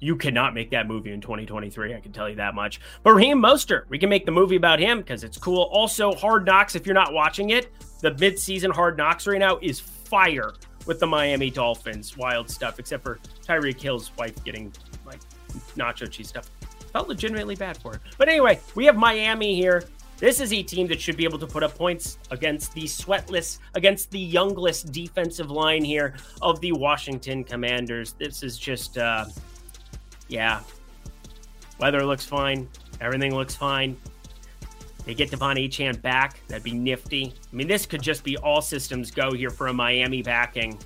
[0.00, 1.94] You cannot make that movie in 2023.
[1.94, 2.80] I can tell you that much.
[3.02, 5.62] But Raheem Mostert, we can make the movie about him because it's cool.
[5.72, 9.80] Also, Hard Knocks, if you're not watching it, the mid-season Hard Knocks right now is
[9.80, 10.52] fire
[10.84, 12.16] with the Miami Dolphins.
[12.16, 14.72] Wild stuff, except for Tyreek Hill's wife getting
[15.06, 15.20] like
[15.76, 16.50] nacho cheese stuff.
[16.92, 18.00] Felt legitimately bad for her.
[18.18, 19.84] But anyway, we have Miami here.
[20.24, 23.58] This is a team that should be able to put up points against the sweatless,
[23.74, 28.14] against the youngless defensive line here of the Washington Commanders.
[28.14, 29.26] This is just, uh,
[30.28, 30.62] yeah.
[31.78, 32.66] Weather looks fine.
[33.02, 33.98] Everything looks fine.
[35.04, 36.40] They get De'Von Achane back.
[36.48, 37.34] That'd be nifty.
[37.52, 40.78] I mean, this could just be all systems go here for a Miami backing.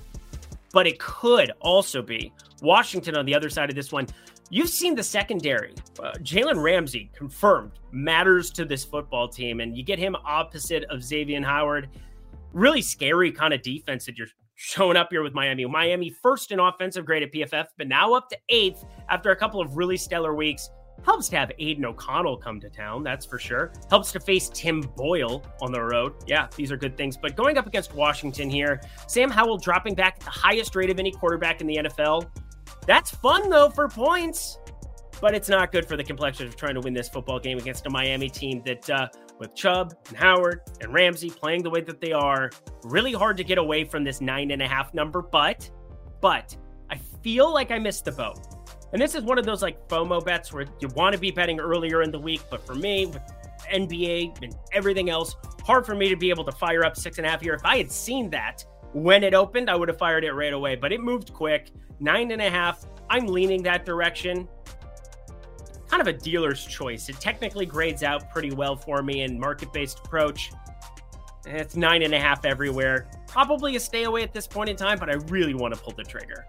[0.73, 4.05] But it could also be Washington on the other side of this one
[4.51, 5.75] You've seen the secondary.
[6.01, 11.03] Uh, Jalen Ramsey confirmed matters to this football team, and you get him opposite of
[11.03, 11.89] Xavier Howard.
[12.51, 15.65] Really scary kind of defense that you're showing up here with Miami.
[15.65, 19.61] Miami first in offensive grade at PFF, but now up to eighth after a couple
[19.61, 20.69] of really stellar weeks.
[21.05, 23.71] Helps to have Aidan O'Connell come to town, that's for sure.
[23.89, 26.13] Helps to face Tim Boyle on the road.
[26.27, 27.15] Yeah, these are good things.
[27.15, 30.99] But going up against Washington here, Sam Howell dropping back at the highest rate of
[30.99, 32.29] any quarterback in the NFL.
[32.89, 34.57] That's fun though for points,
[35.21, 37.85] but it's not good for the complexion of trying to win this football game against
[37.85, 42.01] a Miami team that, uh, with Chubb and Howard and Ramsey playing the way that
[42.01, 42.49] they are,
[42.83, 45.21] really hard to get away from this nine and a half number.
[45.21, 45.69] But,
[46.19, 46.57] but
[46.89, 48.39] I feel like I missed the boat.
[48.91, 51.59] And this is one of those like FOMO bets where you want to be betting
[51.59, 53.21] earlier in the week, but for me, with
[53.71, 57.27] NBA and everything else, hard for me to be able to fire up six and
[57.27, 57.53] a half here.
[57.53, 60.75] If I had seen that when it opened, I would have fired it right away,
[60.75, 61.71] but it moved quick.
[61.99, 62.85] Nine and a half.
[63.09, 64.47] I'm leaning that direction.
[65.87, 67.09] Kind of a dealer's choice.
[67.09, 70.51] It technically grades out pretty well for me in market based approach.
[71.45, 73.09] It's nine and a half everywhere.
[73.27, 75.93] Probably a stay away at this point in time, but I really want to pull
[75.93, 76.45] the trigger.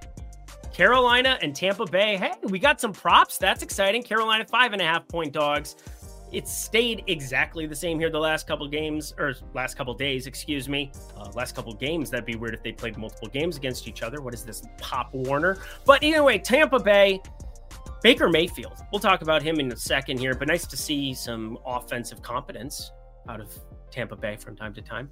[0.73, 2.17] Carolina and Tampa Bay.
[2.17, 3.39] Hey, we got some props.
[3.39, 4.03] That's exciting.
[4.03, 5.77] Carolina five and a half point dogs
[6.33, 10.69] it's stayed exactly the same here the last couple games or last couple days excuse
[10.69, 10.93] me.
[11.17, 14.21] Uh, last couple games that'd be weird if they played multiple games against each other.
[14.21, 15.59] What is this pop warner?
[15.85, 17.21] But anyway tampa bay
[18.03, 18.79] baker mayfield.
[18.93, 22.93] We'll talk about him in a second here but nice to see some offensive competence
[23.29, 23.53] out of
[23.91, 25.11] tampa bay from time to time.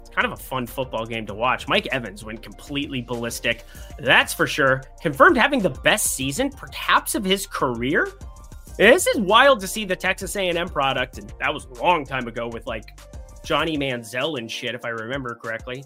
[0.00, 1.66] It's kind of a fun football game to watch.
[1.66, 3.64] Mike evans went completely ballistic.
[3.98, 4.82] That's for sure.
[5.00, 8.08] Confirmed having the best season perhaps of his career
[8.76, 12.26] this is wild to see the Texas A&M product, and that was a long time
[12.26, 12.98] ago with like
[13.44, 15.84] Johnny Manziel and shit, if I remember correctly.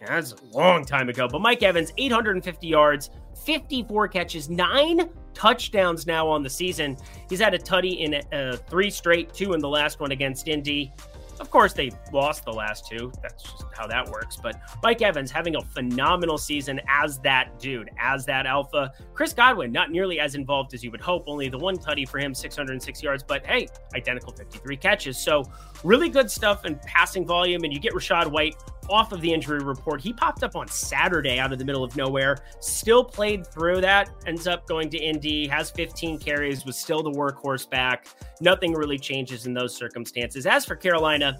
[0.00, 1.26] That's a long time ago.
[1.28, 3.10] But Mike Evans, 850 yards,
[3.44, 6.96] 54 catches, nine touchdowns now on the season.
[7.28, 10.92] He's had a tutty in uh, three straight, two in the last one against Indy.
[11.38, 13.12] Of course, they lost the last two.
[13.22, 14.36] That's just how that works.
[14.36, 18.92] But Mike Evans having a phenomenal season as that dude, as that alpha.
[19.14, 21.24] Chris Godwin, not nearly as involved as you would hope.
[21.26, 23.22] Only the one tutty for him, 606 yards.
[23.22, 25.18] But hey, identical 53 catches.
[25.18, 25.44] So
[25.84, 27.64] really good stuff and passing volume.
[27.64, 28.56] And you get Rachaad White
[28.88, 30.00] off of the injury report.
[30.00, 34.10] He popped up on Saturday out of the middle of nowhere, still played through that,
[34.26, 38.08] ends up going to Indy, has 15 carries, was still the workhorse back.
[38.40, 40.46] Nothing really changes in those circumstances.
[40.46, 41.38] As for Carolina,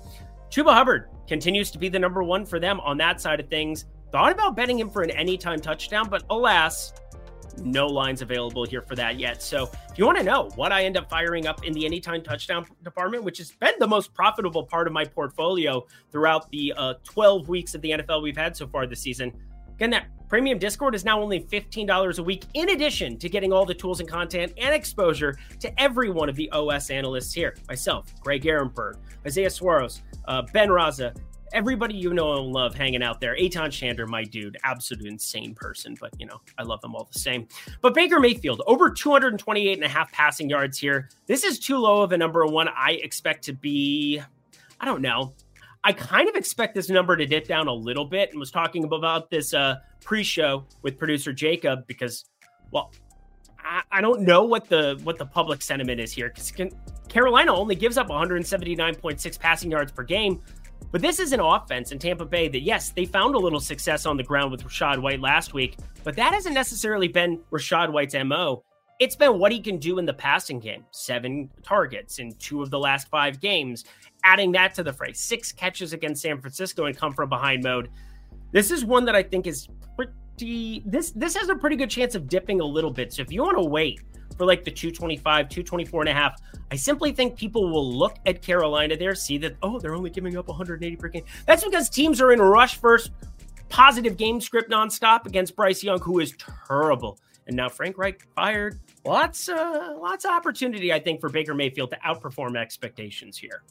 [0.51, 3.87] Chuba Hubbard continues to be the number one for them on that side of things.
[4.13, 6.93] Thought about betting him for an anytime touchdown, but alas,
[7.64, 9.42] no lines available here for that yet.
[9.42, 12.23] So if you want to know what I end up firing up in the anytime
[12.23, 16.95] touchdown department, which has been the most profitable part of my portfolio throughout the uh,
[17.05, 19.33] 12 weeks of the NFL we've had so far this season,
[19.75, 23.64] again, that premium Discord is now only $15 a week, in addition to getting all
[23.64, 28.12] the tools and content and exposure to every one of the OS analysts here myself,
[28.21, 31.16] Greg Ehrenberg, Isaiah Suarez, uh, Ben Raza,
[31.57, 33.33] everybody you know and love hanging out there.
[33.33, 37.19] Aton Shander, my dude, absolute insane person, but you know, I love them all the
[37.19, 37.49] same.
[37.81, 41.09] But Baker Mayfield, over 228 and a half passing yards here.
[41.27, 42.69] This is too low of a number one.
[42.69, 44.21] I expect to be,
[44.81, 45.33] I don't know.
[45.83, 48.85] I kind of expect this number to dip down a little bit and was talking
[48.85, 52.27] about this uh, pre-show with producer Jacob because,
[52.71, 52.92] well,
[53.61, 56.53] I, I don't know what the what the public sentiment is here because
[57.09, 60.42] Carolina only gives up 179.6 passing yards per game.
[60.92, 64.07] But this is an offense in Tampa Bay that, yes, they found a little success
[64.07, 68.14] on the ground with Rachaad White last week, but that hasn't necessarily been Rachaad White's
[68.25, 68.62] MO.
[68.99, 72.70] It's been what he can do in the passing game seven targets in two of
[72.70, 73.85] the last five games.
[74.25, 77.90] Adding that to the fray, six catches against San Francisco and come from behind mode.
[78.53, 79.68] This is one that I think is
[80.37, 80.83] pretty.
[80.85, 83.12] This this has a pretty good chance of dipping a little bit.
[83.12, 84.01] So if you want to wait
[84.37, 86.40] for like the 225, 224 and a half.
[86.70, 90.37] I simply think people will look at Carolina there, see that, oh, they're only giving
[90.37, 91.25] up 180 per game.
[91.46, 93.12] That's because teams are in rush first,
[93.70, 96.35] positive game script nonstop against Bryce Young, who is
[96.66, 97.18] terrible.
[97.46, 98.79] And now Frank Reich fired.
[99.07, 103.62] Lots, uh, lots of opportunity, I think, for Baker Mayfield to outperform expectations here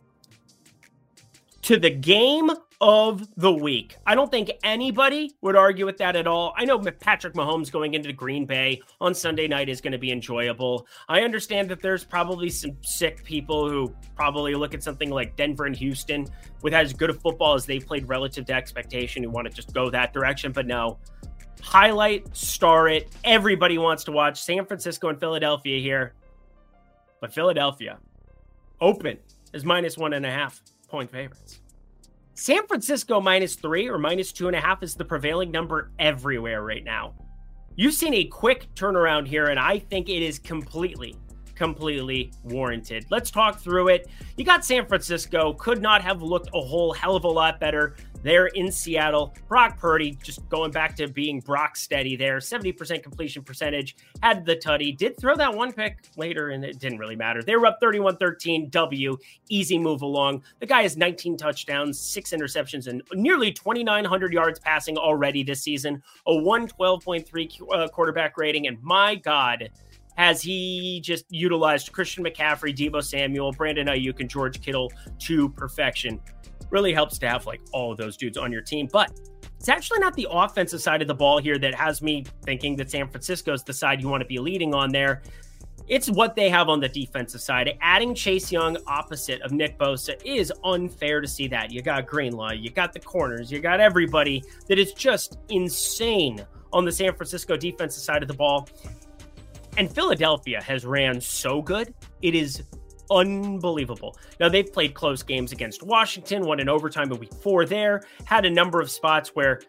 [1.65, 3.95] to the game of the week.
[4.05, 6.53] I don't think anybody would argue with that at all.
[6.55, 10.11] I know Patrick Mahomes going into Green Bay on Sunday night is going to be
[10.11, 10.85] enjoyable.
[11.09, 15.65] I understand that there's probably some sick people who probably look at something like Denver
[15.65, 16.27] and Houston
[16.61, 19.73] with as good a football as they've played relative to expectation who want to just
[19.73, 20.51] go that direction.
[20.51, 20.99] But no,
[21.63, 23.11] highlight, star it.
[23.23, 26.13] Everybody wants to watch San Francisco and Philadelphia here.
[27.21, 27.97] But Philadelphia,
[28.79, 29.17] open
[29.51, 30.61] is minus one and a half
[30.95, 31.59] point favorites.
[32.35, 36.63] San Francisco minus three or minus two and a half is the prevailing number everywhere
[36.63, 37.13] right now.
[37.75, 41.17] You've seen a quick turnaround here, and I think it is completely,
[41.53, 43.07] completely warranted.
[43.09, 44.07] Let's talk through it.
[44.37, 47.97] You got San Francisco, could not have looked a whole hell of a lot better
[48.25, 49.35] there in Seattle.
[49.47, 54.55] Brock Purdy just going back to being Brock steady there, 70% completion percentage, had the
[54.55, 57.43] tutty, did throw that one pick later, and it didn't really matter.
[57.43, 59.17] They were up 31 13, W,
[59.49, 60.41] easy move along.
[60.59, 66.01] The guy has 19 touchdowns, six interceptions, and nearly 2,900 yards passing already this season,
[66.25, 69.69] a 112.3 uh, quarterback rating, and my God
[70.15, 76.19] has he just utilized Christian McCaffrey, Deebo Samuel, Brandon Aiyuk, and George Kittle to perfection
[76.75, 78.89] really helps to have like all of those dudes on your team.
[78.91, 79.17] But
[79.57, 82.91] it's actually not the offensive side of the ball here that has me thinking that
[82.91, 85.21] San Francisco is the side you want to be leading on there.
[85.87, 87.77] It's what they have on the defensive side.
[87.79, 91.71] Adding Chase Young opposite of Nick Bosa is unfair to see that.
[91.71, 96.83] You got Greenlaw, you got the corners, you got everybody that is just insane on
[96.83, 98.67] the San Francisco defensive side of the ball.
[99.77, 101.93] And Philadelphia has ran so good.
[102.21, 102.63] It is
[103.11, 104.17] unbelievable.
[104.39, 108.45] Now they've played close games against Washington, won in overtime in week four there, had
[108.45, 109.61] a number of spots where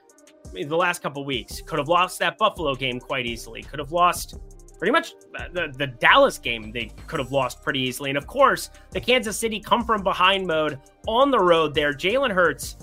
[0.54, 3.92] in the last couple weeks could have lost that Buffalo game quite easily, could have
[3.92, 4.38] lost
[4.78, 8.10] pretty much uh, the, the Dallas game they could have lost pretty easily.
[8.10, 11.92] And of course, the Kansas City come from behind mode on the road there.
[11.92, 12.76] Jalen Hurts,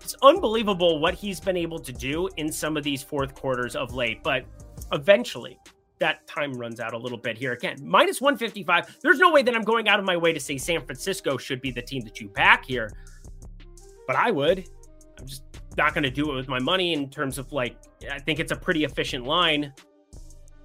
[0.00, 3.92] it's unbelievable what he's been able to do in some of these fourth quarters of
[3.94, 4.44] late, but
[4.92, 5.58] eventually
[5.98, 7.52] that time runs out a little bit here.
[7.52, 8.98] Again, minus 155.
[9.00, 11.60] There's no way that I'm going out of my way to say San Francisco should
[11.60, 12.90] be the team that you back here,
[14.06, 14.68] but I would.
[15.18, 15.44] I'm just
[15.76, 17.76] not going to do it with my money in terms of like,
[18.10, 19.72] I think it's a pretty efficient line.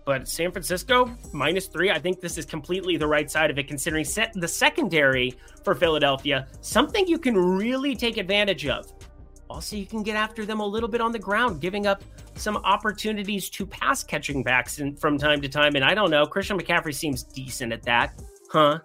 [0.04, 3.68] But San Francisco minus three, I think this is completely the right side of it,
[3.68, 8.92] considering the secondary for Philadelphia, something you can really take advantage of.
[9.52, 12.04] Also, you can get after them a little bit on the ground, giving up
[12.36, 15.76] some opportunities to pass catching backs in, from time to time.
[15.76, 18.14] And I don't know, Christian McCaffrey seems decent at that.
[18.50, 18.80] Huh?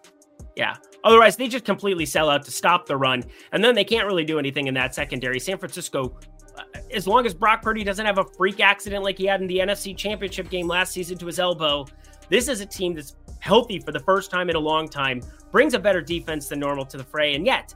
[0.57, 0.75] Yeah.
[1.05, 3.23] Otherwise, they just completely sell out to stop the run.
[3.53, 5.39] And then they can't really do anything in that secondary.
[5.39, 6.19] San Francisco,
[6.59, 9.47] uh, as long as Brock Purdy doesn't have a freak accident like he had in
[9.47, 11.87] the NFC Championship game last season to his elbow,
[12.29, 15.75] this is a team that's healthy for the first time in a long time, brings
[15.75, 17.35] a better defense than normal to the fray.
[17.35, 17.75] And yet,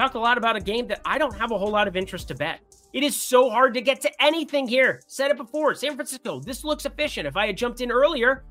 [0.00, 2.28] talk a lot about a game that I don't have a whole lot of interest
[2.28, 2.60] to bet.
[2.94, 5.02] It is so hard to get to anything here.
[5.06, 5.74] Said it before.
[5.74, 7.26] San Francisco, this looks efficient.
[7.26, 8.44] If I had jumped in earlier,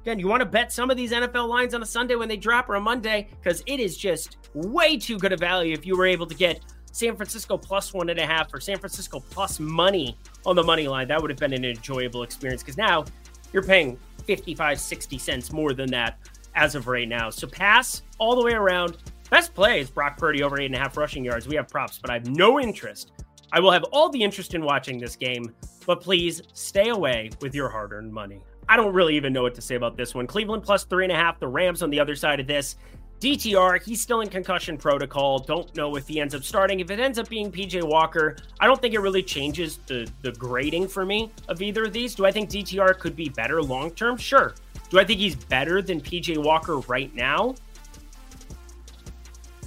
[0.00, 2.38] again, you want to bet some of these NFL lines on a Sunday when they
[2.38, 5.94] drop or a Monday because it is just way too good a value if you
[5.94, 9.60] were able to get San Francisco plus one and a half or San Francisco plus
[9.60, 13.04] money on the money line, that would have been an enjoyable experience because now
[13.52, 16.18] you're paying 55, 60 cents more than that
[16.54, 17.28] as of right now.
[17.28, 18.96] So pass all the way around.
[19.30, 21.48] Best play is Brock Purdy over eight and a half rushing yards.
[21.48, 23.12] We have props, but I have no interest.
[23.52, 25.54] I will have all the interest in watching this game,
[25.86, 28.40] but please stay away with your hard earned money.
[28.68, 30.26] I don't really even know what to say about this one.
[30.26, 32.76] Cleveland plus three and a half, the Rams on the other side of this.
[33.20, 35.38] DTR, he's still in concussion protocol.
[35.38, 36.80] Don't know if he ends up starting.
[36.80, 40.32] If it ends up being PJ Walker, I don't think it really changes the, the
[40.32, 42.14] grading for me of either of these.
[42.14, 44.16] Do I think DTR could be better long term?
[44.16, 44.54] Sure.
[44.90, 47.54] Do I think he's better than PJ Walker right now?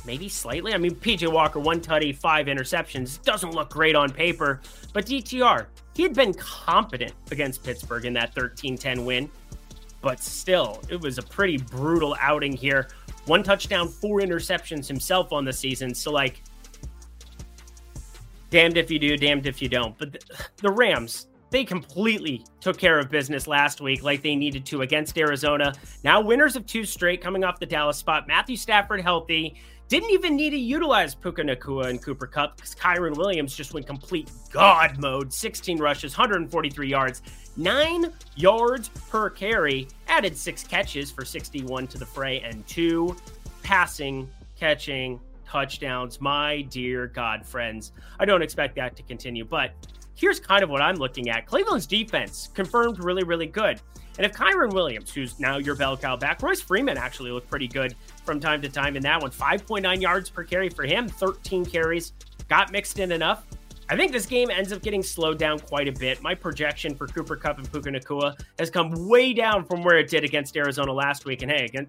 [0.07, 0.73] Maybe slightly.
[0.73, 3.21] I mean, PJ Walker, one tutty, five interceptions.
[3.23, 4.61] Doesn't look great on paper.
[4.93, 9.29] But DTR, he had been competent against Pittsburgh in that 13 10 win.
[9.99, 12.87] But still, it was a pretty brutal outing here.
[13.25, 15.93] One touchdown, four interceptions himself on the season.
[15.93, 16.41] So, like,
[18.49, 19.97] damned if you do, damned if you don't.
[19.97, 20.19] But the,
[20.61, 25.17] the Rams, they completely took care of business last week like they needed to against
[25.17, 25.73] Arizona.
[26.05, 28.25] Now, winners of two straight coming off the Dallas spot.
[28.27, 29.59] Matthew Stafford healthy.
[29.87, 33.87] Didn't even need to utilize Puka Nacua and Cooper Kupp because Kyren Williams just went
[33.87, 35.31] complete God mode.
[35.31, 37.21] 16 rushes, 143 yards,
[37.55, 43.15] nine yards per carry, added six catches for 61 to the fray, and two
[43.63, 44.29] passing,
[44.59, 46.19] catching touchdowns.
[46.19, 47.93] My dear God, friends.
[48.19, 49.71] I don't expect that to continue, but
[50.15, 51.45] here's kind of what I'm looking at.
[51.45, 53.79] Cleveland's defense confirmed really, really good.
[54.17, 57.67] And if Kyren Williams, who's now your bell cow back, Royce Freeman actually looked pretty
[57.67, 57.95] good
[58.25, 59.31] from time to time in that one.
[59.31, 62.13] 5.9 yards per carry for him, 13 carries,
[62.49, 63.45] got mixed in enough.
[63.89, 66.21] I think this game ends up getting slowed down quite a bit.
[66.21, 70.09] My projection for Cooper Kupp and Puka Nacua has come way down from where it
[70.09, 71.41] did against Arizona last week.
[71.41, 71.87] And hey, again,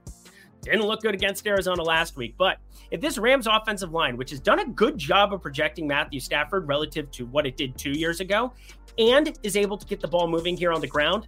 [0.62, 2.34] didn't look good against Arizona last week.
[2.38, 2.58] But
[2.90, 6.68] if this Rams offensive line, which has done a good job of projecting Matthew Stafford
[6.68, 8.52] relative to what it did two years ago,
[8.98, 11.26] and is able to get the ball moving here on the ground,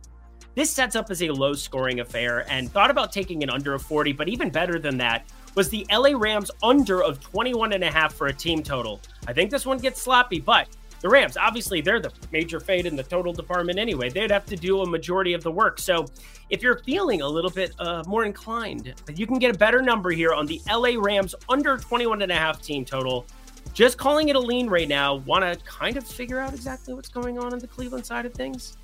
[0.55, 3.83] this sets up as a low scoring affair and thought about taking an under of
[3.83, 7.91] 40, but even better than that was the LA Rams under of 21 and a
[7.91, 9.01] half for a team total.
[9.27, 10.69] I think this one gets sloppy, but
[11.01, 14.11] the Rams, obviously, they're the major fade in the total department anyway.
[14.11, 15.79] They'd have to do a majority of the work.
[15.79, 16.05] So
[16.51, 20.11] if you're feeling a little bit uh, more inclined, you can get a better number
[20.11, 23.27] here on the LA Rams under 21 and a half team total.
[23.73, 25.15] Just calling it a lean right now.
[25.15, 28.35] Want to kind of figure out exactly what's going on on the Cleveland side of
[28.35, 28.77] things?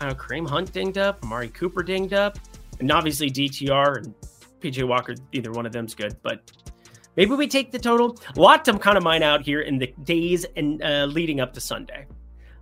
[0.00, 2.38] Uh, Kareem Hunt dinged up, Amari Cooper dinged up,
[2.80, 4.14] and obviously DTR and
[4.60, 5.14] PJ Walker.
[5.32, 6.52] Either one of them's good, but
[7.16, 8.18] maybe we take the total.
[8.36, 11.52] A lot to kind of mine out here in the days and uh, leading up
[11.54, 12.06] to Sunday.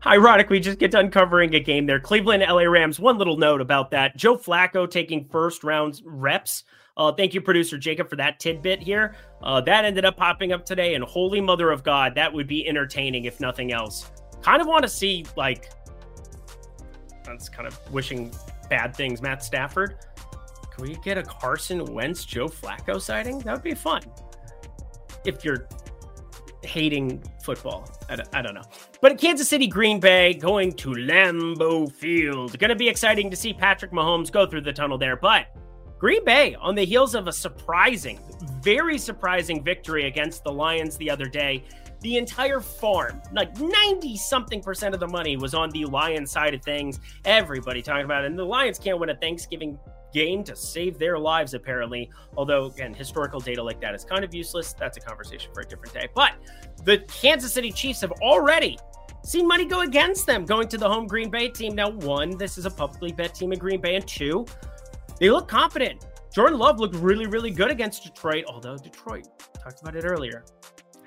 [0.05, 2.01] Ironic, we just get done covering a game there.
[2.01, 2.99] Cleveland, LA Rams.
[2.99, 6.65] One little note about that: Joe Flacco taking first round reps.
[6.97, 9.15] Uh, thank you, producer Jacob, for that tidbit here.
[9.43, 12.67] Uh, that ended up popping up today, and holy mother of God, that would be
[12.69, 14.11] entertaining if nothing else.
[14.43, 15.71] Kind of want to see like
[17.25, 18.33] that's kind of wishing
[18.69, 19.23] bad things.
[19.23, 19.97] Matt Stafford.
[20.75, 23.41] Can we get a Carson Wentz, Joe Flacco sighting?
[23.41, 24.03] That would be fun.
[25.25, 25.69] If you're
[26.63, 28.63] hating football, I don't, I don't know.
[29.01, 32.59] But Kansas City, Green Bay going to Lambeau Field.
[32.59, 35.17] Going to be exciting to see Patrick Mahomes go through the tunnel there.
[35.17, 35.49] But
[35.99, 38.19] Green Bay, on the heels of a surprising,
[38.63, 41.65] very surprising victory against the Lions the other day,
[42.03, 46.53] the entire farm, like 90 something percent of the money was on the Lions side
[46.53, 46.99] of things.
[47.25, 48.27] Everybody talking about it.
[48.27, 49.79] And the Lions can't win a Thanksgiving
[50.13, 52.11] game to save their lives, apparently.
[52.37, 54.73] Although, again, historical data like that is kind of useless.
[54.73, 56.09] That's a conversation for a different day.
[56.15, 56.33] But
[56.85, 58.79] the Kansas City Chiefs have already
[59.25, 61.77] seen money go against them going to the home Green Bay team.
[61.77, 64.45] Now, one, this is a publicly bet team in Green Bay, and two,
[65.21, 66.05] they look confident.
[66.35, 69.29] Jordan Love looked really, really good against Detroit, although Detroit
[69.63, 70.45] talked about it earlier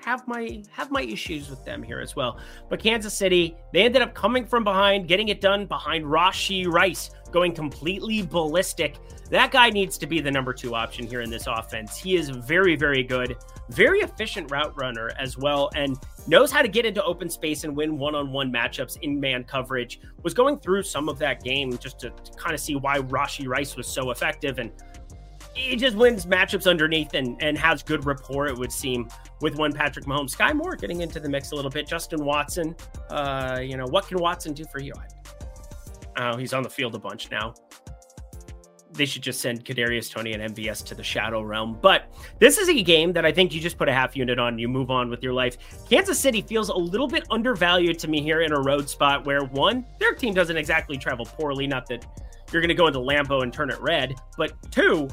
[0.06, 2.38] have my have my issues with them here as well.
[2.70, 7.10] But Kansas City, they ended up coming from behind, getting it done behind Rashee Rice,
[7.32, 8.98] going completely ballistic.
[9.30, 11.96] That guy needs to be the number two option here in this offense.
[11.96, 13.36] He is very, very good,
[13.70, 15.98] very efficient route runner as well, and
[16.28, 20.00] knows how to get into open space and win one-on-one matchups in man coverage.
[20.22, 23.48] Was going through some of that game just to, to kind of see why Rashee
[23.48, 24.70] Rice was so effective and
[25.56, 29.08] he just wins matchups underneath and, and has good rapport, it would seem,
[29.40, 30.36] with one Patrick Mahomes.
[30.36, 31.86] Skyy Moore getting into the mix a little bit.
[31.86, 32.76] Justin Watson,
[33.10, 34.92] uh, you know, what can Watson do for you?
[36.18, 37.54] Oh, he's on the field a bunch now.
[38.92, 41.78] They should just send Kadarius Toney and MVS to the shadow realm.
[41.82, 44.58] But this is a game that I think you just put a half unit on,
[44.58, 45.58] you move on with your life.
[45.88, 49.44] Kansas City feels a little bit undervalued to me here in a road spot where
[49.44, 51.66] one, their team doesn't exactly travel poorly.
[51.66, 52.06] Not that
[52.52, 55.08] you're going to go into Lambeau and turn it red, but two,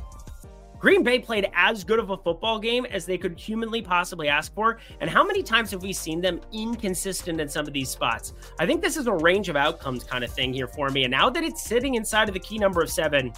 [0.84, 4.53] Green Bay played as good of a football game as they could humanly possibly ask
[4.53, 4.79] for.
[4.99, 8.34] And how many times have we seen them inconsistent in some of these spots?
[8.59, 11.05] I think this is a range of outcomes kind of thing here for me.
[11.05, 13.31] And now that it's sitting inside of the key number of seven,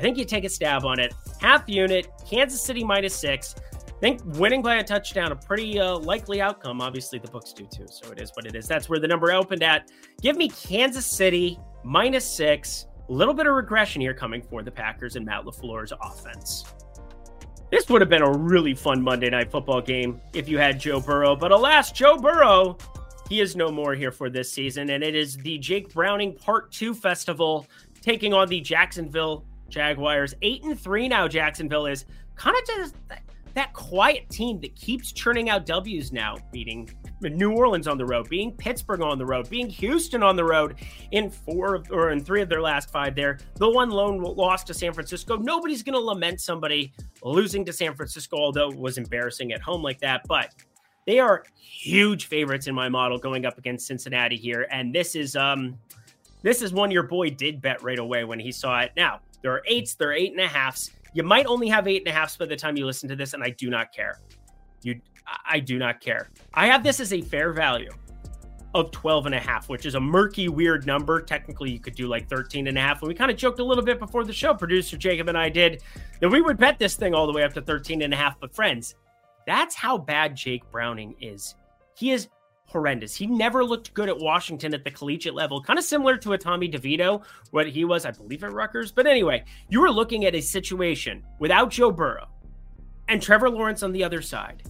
[0.00, 1.14] I think you take a stab on it.
[1.40, 3.54] Half unit, Kansas City minus six.
[3.86, 6.80] I think winning by a touchdown, a pretty uh, likely outcome.
[6.80, 7.86] Obviously, the books do too.
[7.88, 8.66] So it is what it is.
[8.66, 9.92] That's where the number opened at.
[10.20, 12.86] Give me Kansas City minus six.
[13.08, 16.64] A little bit of regression here coming for the Packers and Matt LaFleur's offense.
[17.70, 21.00] This would have been a really fun Monday Night Football game if you had Joe
[21.00, 22.76] Burrow, but alas, Joe Burrow,
[23.28, 26.72] he is no more here for this season, and it is the Jake Browning Part
[26.72, 27.68] 2 Festival
[28.02, 30.34] taking on the Jacksonville Jaguars.
[30.42, 32.96] 8 and 3 now, Jacksonville is kind of just
[33.54, 36.90] that quiet team that keeps churning out W's now, beating
[37.28, 40.76] New Orleans on the road, being Pittsburgh on the road, being Houston on the road
[41.10, 43.38] in four or in three of their last five there.
[43.56, 45.36] The one lone loss to San Francisco.
[45.36, 46.92] Nobody's going to lament somebody
[47.22, 50.22] losing to San Francisco, although it was embarrassing at home like that.
[50.26, 50.54] But
[51.06, 54.66] they are huge favorites in my model going up against Cincinnati here.
[54.70, 55.78] And this is um
[56.42, 58.92] this is one your boy did bet right away when he saw it.
[58.96, 60.90] Now, there are eights, there are eight and a halfs.
[61.12, 63.34] You might only have eight and a halfs by the time you listen to this,
[63.34, 64.20] and I do not care.
[64.82, 65.00] You
[65.46, 66.30] I do not care.
[66.54, 67.90] I have this as a fair value
[68.74, 71.20] of 12 and a half, which is a murky, weird number.
[71.20, 73.02] Technically, you could do like 13 and a half.
[73.02, 75.48] And we kind of joked a little bit before the show, producer Jacob and I
[75.48, 75.82] did,
[76.20, 78.38] that we would bet this thing all the way up to 13 and a half.
[78.38, 78.94] But friends,
[79.46, 81.56] that's how bad Jake Browning is.
[81.96, 82.28] He is
[82.66, 83.16] horrendous.
[83.16, 86.38] He never looked good at Washington at the collegiate level, kind of similar to a
[86.38, 88.92] Tommy DeVito, what he was, I believe, at Rutgers.
[88.92, 92.28] But anyway, you were looking at a situation without Joe Burrow
[93.08, 94.62] and Trevor Lawrence on the other side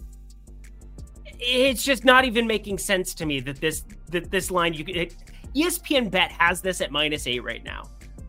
[1.41, 5.14] it's just not even making sense to me that this that this line you could
[5.57, 7.82] ESPN bet has this at minus eight right now.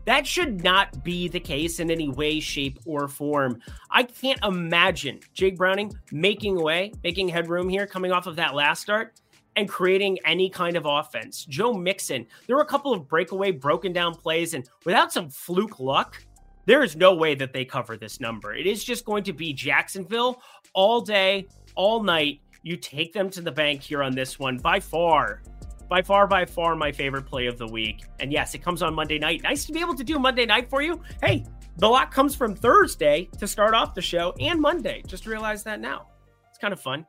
[0.04, 3.60] That should not be the case in any way, shape, or form.
[3.90, 8.82] I can't imagine Jake Browning making way, making headroom here, coming off of that last
[8.82, 9.20] start
[9.54, 11.44] and creating any kind of offense.
[11.44, 15.78] Joe Mixon, there were a couple of breakaway, broken down plays, and without some fluke
[15.78, 16.20] luck,
[16.64, 18.54] there is no way that they cover this number.
[18.54, 20.42] It is just going to be Jacksonville
[20.74, 24.56] all day, all night, you take them to the bank here on this one.
[24.56, 25.42] By far,
[25.88, 28.04] by far, by far, my favorite play of the week.
[28.20, 29.42] And yes, it comes on Monday night.
[29.42, 31.00] Nice to be able to do Monday night for you.
[31.22, 31.44] Hey,
[31.76, 35.02] the lot comes from Thursday to start off the show and Monday.
[35.06, 36.06] Just realize that now.
[36.48, 37.06] It's kind of fun.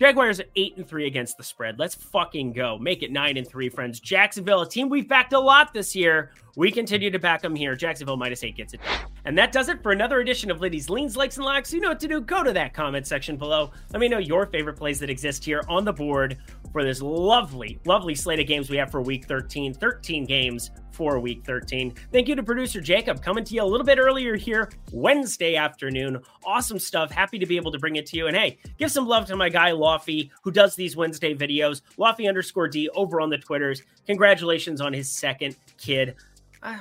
[0.00, 1.78] Jaguars at eight and three against the spread.
[1.78, 2.78] Let's fucking go.
[2.78, 4.00] Make it nine and three, friends.
[4.00, 6.30] Jacksonville, a team we've backed a lot this year.
[6.56, 7.76] We continue to back them here.
[7.76, 8.80] Jacksonville minus eight gets it.
[9.26, 11.70] And that does it for another edition of Lindy's Leans, Likes, and Locks.
[11.72, 12.22] You know what to do.
[12.22, 13.72] Go to that comment section below.
[13.92, 16.38] Let me know your favorite plays that exist here on the board
[16.72, 19.74] for this lovely, lovely slate of games we have for week 13.
[19.74, 21.94] 13 games for week 13.
[22.12, 26.20] Thank you to producer Jacob coming to you a little bit earlier here Wednesday afternoon.
[26.44, 27.10] Awesome stuff.
[27.10, 28.26] Happy to be able to bring it to you.
[28.26, 31.82] And hey, give some love to my guy Lofty who does these Wednesday videos.
[31.96, 33.82] Lofty underscore D over on the Twitters.
[34.06, 36.16] Congratulations on his second kid.
[36.62, 36.78] Uh,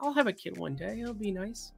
[0.00, 1.00] I'll have a kid one day.
[1.00, 1.72] It'll be nice.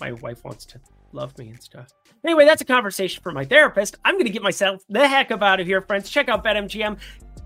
[0.00, 0.80] My wife wants to
[1.12, 1.88] love me and stuff.
[2.24, 3.96] Anyway, that's a conversation for my therapist.
[4.04, 6.08] I'm going to get myself the heck up out of here, friends.
[6.08, 6.98] Check out BetMGM.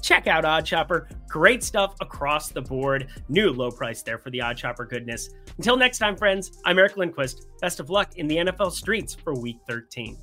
[0.02, 1.08] Check out OddsShopper.
[1.28, 3.08] Great stuff across the board.
[3.28, 5.30] New low price there for the OddsShopper goodness.
[5.56, 7.46] Until next time, friends, I'm Eric Lindquist.
[7.60, 10.16] Best of luck in the NFL streets for week 13.